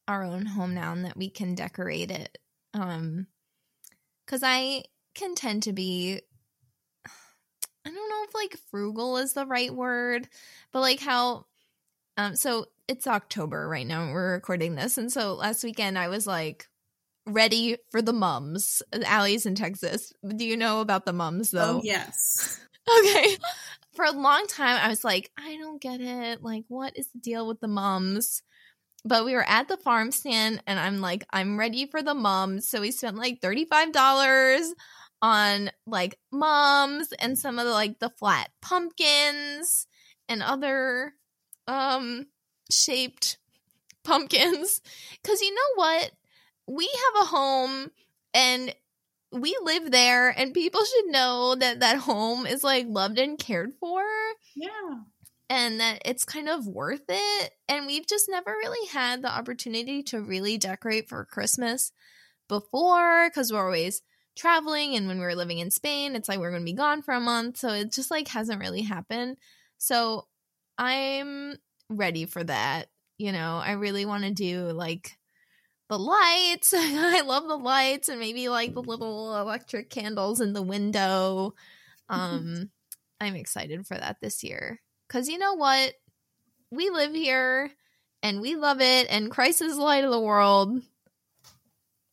our 0.09 0.23
own 0.23 0.47
home 0.47 0.75
now 0.75 0.93
and 0.93 1.05
that 1.05 1.17
we 1.17 1.31
can 1.31 1.55
decorate 1.55 2.11
it. 2.11 2.39
Um 2.75 3.27
cuz 4.27 4.43
I 4.43 4.85
can 5.15 5.35
tend 5.35 5.63
to 5.65 5.73
be 5.73 6.21
I 7.07 7.91
don't 7.91 8.09
know 8.11 8.25
if 8.27 8.35
like 8.35 8.59
frugal 8.71 9.17
is 9.19 9.33
the 9.33 9.47
right 9.47 9.73
word, 9.73 10.29
but 10.73 10.81
like 10.81 11.01
how 11.01 11.47
um 12.17 12.37
so 12.37 12.67
it's 12.89 13.07
October 13.07 13.69
right 13.69 13.87
now 13.87 14.13
we're 14.13 14.33
recording 14.33 14.75
this 14.75 14.97
and 14.99 15.13
so 15.13 15.35
last 15.35 15.65
weekend 15.65 15.99
I 15.99 16.09
was 16.09 16.27
like 16.27 16.69
ready 17.27 17.77
for 17.91 18.01
the 18.01 18.13
mums. 18.13 18.83
Allie's 19.05 19.47
in 19.47 19.55
Texas. 19.55 20.13
Do 20.37 20.47
you 20.47 20.57
know 20.57 20.81
about 20.81 21.05
the 21.05 21.13
mums 21.13 21.51
though? 21.51 21.79
Oh, 21.79 21.81
yes. 21.83 22.61
okay. 22.99 23.37
For 23.95 24.05
a 24.05 24.13
long 24.13 24.47
time, 24.47 24.79
I 24.81 24.89
was 24.89 25.05
like, 25.05 25.31
I 25.39 25.57
don't 25.57 25.81
get 25.81 26.01
it. 26.01 26.43
Like, 26.43 26.65
what 26.69 26.97
is 26.97 27.09
the 27.09 27.19
deal 27.19 27.47
with 27.47 27.61
the 27.61 27.69
mums? 27.69 28.43
But 29.07 29.25
we 29.25 29.35
were 29.35 29.49
at 29.49 29.69
the 29.69 29.77
farm 29.77 30.11
stand 30.11 30.63
and 30.67 30.79
I'm 30.79 31.01
like, 31.01 31.25
I'm 31.31 31.59
ready 31.59 31.87
for 31.87 32.03
the 32.03 32.15
mums. 32.15 32.69
So 32.69 32.81
we 32.81 32.91
spent 32.91 33.17
like 33.17 33.41
$35 33.41 34.71
on 35.23 35.71
like 35.87 36.19
mums 36.31 37.13
and 37.19 37.39
some 37.39 37.59
of 37.59 37.65
the 37.65 37.73
like 37.73 37.99
the 38.01 38.11
flat 38.11 38.51
pumpkins 38.61 39.87
and 40.29 40.43
other 40.43 41.15
um 41.69 42.27
shaped 42.71 43.39
pumpkins. 44.05 44.83
Cause 45.25 45.41
you 45.41 45.55
know 45.55 45.73
what? 45.77 46.11
we 46.67 46.87
have 46.87 47.23
a 47.23 47.27
home 47.27 47.91
and 48.35 48.75
we 49.33 49.57
live 49.63 49.91
there 49.91 50.31
and 50.31 50.55
people 50.55 50.85
should 50.85 51.07
know 51.13 51.55
that 51.55 51.81
that 51.81 51.99
home 51.99 52.47
is 52.47 52.65
like 52.65 52.87
loved 52.89 53.19
and 53.19 53.39
cared 53.39 53.73
for. 53.79 54.03
Yeah. 54.55 55.01
And 55.49 55.79
that 55.81 56.03
it's 56.05 56.25
kind 56.25 56.49
of 56.49 56.67
worth 56.67 57.05
it. 57.09 57.51
And 57.69 57.87
we've 57.87 58.07
just 58.07 58.29
never 58.29 58.51
really 58.51 58.89
had 58.89 59.23
the 59.23 59.31
opportunity 59.31 60.03
to 60.05 60.21
really 60.21 60.59
decorate 60.59 61.09
for 61.09 61.25
Christmas 61.25 61.93
before 62.49 63.29
because 63.29 63.53
we're 63.53 63.65
always 63.65 64.03
traveling. 64.37 64.97
And 64.97 65.07
when 65.07 65.19
we 65.19 65.25
were 65.25 65.35
living 65.35 65.59
in 65.59 65.71
Spain, 65.71 66.17
it's 66.17 66.29
like 66.29 66.39
we're 66.39 66.51
going 66.51 66.63
to 66.63 66.73
be 66.73 66.73
gone 66.73 67.03
for 67.03 67.15
a 67.15 67.21
month. 67.21 67.59
So 67.59 67.71
it 67.71 67.93
just 67.93 68.11
like 68.11 68.29
hasn't 68.29 68.61
really 68.61 68.83
happened. 68.83 69.37
So 69.79 70.27
I'm 70.79 71.57
ready 71.89 72.27
for 72.27 72.43
that. 72.45 72.87
You 73.19 73.33
know, 73.33 73.61
I 73.65 73.73
really 73.73 74.05
want 74.05 74.25
to 74.25 74.33
do 74.33 74.73
like 74.73 75.17
the 75.89 75.99
lights. 75.99 76.73
I 76.77 77.23
love 77.23 77.47
the 77.47 77.57
lights 77.57 78.09
and 78.09 78.21
maybe 78.21 78.49
like 78.49 78.75
the 78.75 78.83
little 78.83 79.39
electric 79.39 79.91
candles 79.91 80.41
in 80.41 80.53
the 80.53 80.63
window. 80.63 81.55
Um 82.09 82.71
I'm 83.21 83.35
excited 83.35 83.85
for 83.85 83.97
that 83.97 84.19
this 84.21 84.45
year. 84.45 84.81
Cuz 85.09 85.29
you 85.29 85.39
know 85.39 85.55
what? 85.55 85.95
We 86.71 86.91
live 86.91 87.15
here 87.15 87.71
and 88.23 88.41
we 88.41 88.57
love 88.57 88.81
it 88.81 89.07
and 89.11 89.31
Christ 89.31 89.63
is 89.63 89.77
the 89.77 89.83
light 89.83 90.05
of 90.05 90.11
the 90.11 90.21
world. 90.21 90.83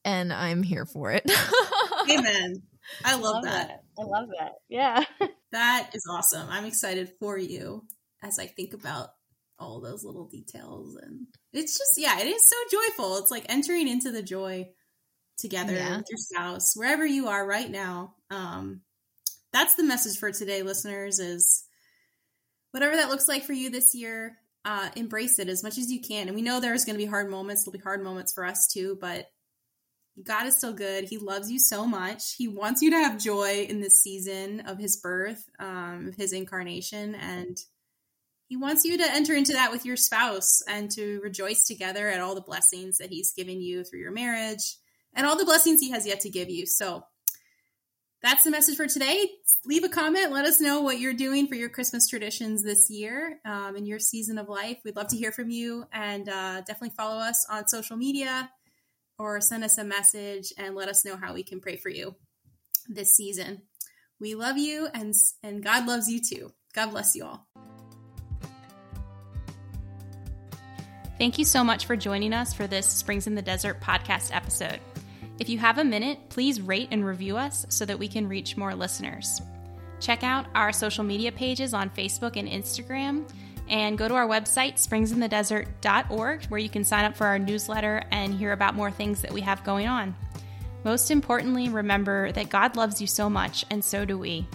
And 0.06 0.34
I'm 0.34 0.64
here 0.64 0.86
for 0.86 1.12
it. 1.12 1.30
Amen. 2.10 2.62
I 3.06 3.14
love, 3.14 3.22
love 3.22 3.44
that. 3.46 3.68
that. 3.68 3.84
I 3.98 4.04
love 4.04 4.30
that. 4.40 4.52
Yeah. 4.68 5.04
that 5.52 5.92
is 5.94 6.06
awesome. 6.10 6.48
I'm 6.50 6.66
excited 6.66 7.14
for 7.20 7.38
you 7.38 7.86
as 8.22 8.38
I 8.40 8.48
think 8.48 8.74
about 8.74 9.10
all 9.60 9.80
those 9.80 10.04
little 10.04 10.26
details 10.26 10.96
and 10.96 11.28
it's 11.54 11.78
just 11.78 11.94
yeah 11.98 12.20
it 12.20 12.28
is 12.28 12.46
so 12.48 12.56
joyful 12.72 13.18
it's 13.18 13.32
like 13.32 13.46
entering 13.50 13.88
into 13.88 14.12
the 14.12 14.24
joy 14.24 14.68
together 15.38 15.74
yeah. 15.74 15.98
with 15.98 16.06
your 16.10 16.18
spouse 16.18 16.74
wherever 16.76 17.06
you 17.06 17.28
are 17.28 17.46
right 17.46 17.70
now 17.70 18.14
um 18.30 18.82
that's 19.52 19.76
the 19.76 19.84
message 19.84 20.18
for 20.18 20.32
today 20.32 20.64
listeners 20.64 21.20
is 21.20 21.64
whatever 22.74 22.96
that 22.96 23.10
looks 23.10 23.28
like 23.28 23.44
for 23.44 23.54
you 23.54 23.70
this 23.70 23.96
year 23.96 24.38
uh 24.66 24.90
embrace 24.96 25.40
it 25.40 25.50
as 25.50 25.64
much 25.64 25.78
as 25.78 25.92
you 25.92 26.02
can 26.02 26.28
and 26.28 26.36
we 26.36 26.42
know 26.42 26.60
there's 26.60 26.86
going 26.86 26.98
to 26.98 27.04
be 27.04 27.10
hard 27.10 27.30
moments 27.30 27.64
there'll 27.64 27.78
be 27.78 27.84
hard 27.84 28.04
moments 28.04 28.34
for 28.34 28.46
us 28.46 28.68
too 28.68 28.98
but 29.00 29.30
God 30.22 30.46
is 30.46 30.56
still 30.56 30.74
good. 30.74 31.06
He 31.06 31.18
loves 31.18 31.50
you 31.50 31.58
so 31.58 31.88
much. 31.88 32.36
He 32.38 32.48
wants 32.48 32.82
you 32.82 32.92
to 32.92 32.98
have 32.98 33.18
joy 33.18 33.66
in 33.68 33.82
this 33.82 34.02
season 34.02 34.62
of 34.62 34.78
his 34.78 34.98
birth, 34.98 35.44
um, 35.60 36.12
his 36.16 36.34
incarnation, 36.34 37.16
and 37.16 37.58
he 38.48 38.56
wants 38.56 38.86
you 38.86 38.98
to 38.98 39.12
enter 39.12 39.34
into 39.34 39.54
that 39.54 39.72
with 39.72 39.86
your 39.86 39.96
spouse 39.96 40.62
and 40.68 40.92
to 40.92 41.20
rejoice 41.22 41.66
together 41.66 42.10
at 42.10 42.22
all 42.22 42.36
the 42.36 42.42
blessings 42.42 42.98
that 42.98 43.10
he's 43.10 43.34
given 43.34 43.60
you 43.62 43.84
through 43.84 44.02
your 44.02 44.12
marriage 44.12 44.78
and 45.16 45.26
all 45.26 45.38
the 45.38 45.46
blessings 45.46 45.80
he 45.80 45.90
has 45.90 46.06
yet 46.06 46.20
to 46.20 46.30
give 46.30 46.50
you. 46.50 46.68
So 46.68 47.04
that's 48.24 48.46
the 48.46 48.52
message 48.52 48.78
for 48.78 48.88
today. 48.88 49.30
Leave 49.66 49.84
a 49.84 49.90
comment. 49.90 50.32
Let 50.32 50.46
us 50.46 50.62
know 50.62 50.80
what 50.82 50.98
you're 50.98 51.14
doing 51.14 51.46
for 51.48 51.56
your 51.56 51.68
Christmas 51.68 52.08
traditions 52.08 52.64
this 52.64 52.90
year 52.90 53.40
um, 53.46 53.76
in 53.76 53.86
your 53.86 54.00
season 54.00 54.38
of 54.38 54.48
life. 54.48 54.78
We'd 54.86 54.96
love 54.96 55.10
to 55.10 55.18
hear 55.18 55.34
from 55.34 55.50
you 55.50 55.86
and 55.92 56.30
uh, 56.30 56.62
definitely 56.62 56.92
follow 56.92 57.20
us 57.20 57.46
on 57.52 57.68
social 57.68 57.98
media 57.98 58.50
or 59.20 59.42
send 59.42 59.66
us 59.66 59.78
a 59.78 59.84
message 59.84 60.54
and 60.58 60.74
let 60.74 60.88
us 60.88 61.04
know 61.04 61.18
how 61.18 61.34
we 61.34 61.44
can 61.44 61.60
pray 61.60 61.76
for 61.76 61.90
you 61.90 62.16
this 62.88 63.14
season. 63.14 63.62
We 64.22 64.36
love 64.36 64.58
you 64.58 64.88
and, 64.94 65.14
and 65.44 65.62
God 65.62 65.86
loves 65.86 66.10
you 66.10 66.22
too. 66.22 66.54
God 66.74 66.92
bless 66.92 67.16
you 67.16 67.26
all. 67.26 67.46
Thank 71.18 71.38
you 71.38 71.46
so 71.46 71.64
much 71.64 71.86
for 71.86 71.98
joining 71.98 72.34
us 72.34 72.54
for 72.54 72.68
this 72.68 72.88
Springs 72.88 73.28
in 73.28 73.36
the 73.36 73.42
Desert 73.42 73.82
podcast 73.82 74.34
episode. 74.34 74.80
If 75.44 75.50
you 75.50 75.58
have 75.58 75.78
a 75.78 75.84
minute, 75.84 76.30
please 76.30 76.62
rate 76.62 76.88
and 76.92 77.06
review 77.06 77.36
us 77.36 77.66
so 77.68 77.84
that 77.84 78.00
we 78.00 78.08
can 78.08 78.30
reach 78.30 78.56
more 78.56 78.74
listeners. 78.74 79.42
Check 80.00 80.24
out 80.24 80.46
our 80.56 80.72
social 80.72 81.04
media 81.04 81.34
pages 81.34 81.74
on 81.74 81.90
Facebook 81.90 82.38
and 82.38 82.48
Instagram, 82.48 83.30
and 83.68 83.98
go 83.98 84.08
to 84.08 84.14
our 84.14 84.26
website, 84.26 84.76
springsinthedesert.org, 84.76 86.46
where 86.46 86.60
you 86.62 86.70
can 86.70 86.86
sign 86.86 87.04
up 87.04 87.18
for 87.18 87.28
our 87.28 87.40
newsletter 87.40 88.06
and 88.10 88.34
hear 88.34 88.54
about 88.54 88.76
more 88.76 88.90
things 88.90 89.22
that 89.22 89.34
we 89.34 89.42
have 89.42 89.66
going 89.66 89.86
on. 89.86 90.16
Most 90.86 91.12
importantly, 91.12 91.68
remember 91.68 92.32
that 92.32 92.48
God 92.48 92.78
loves 92.78 93.02
you 93.02 93.08
so 93.08 93.30
much, 93.30 93.66
and 93.70 93.84
so 93.84 94.06
do 94.06 94.18
we. 94.18 94.48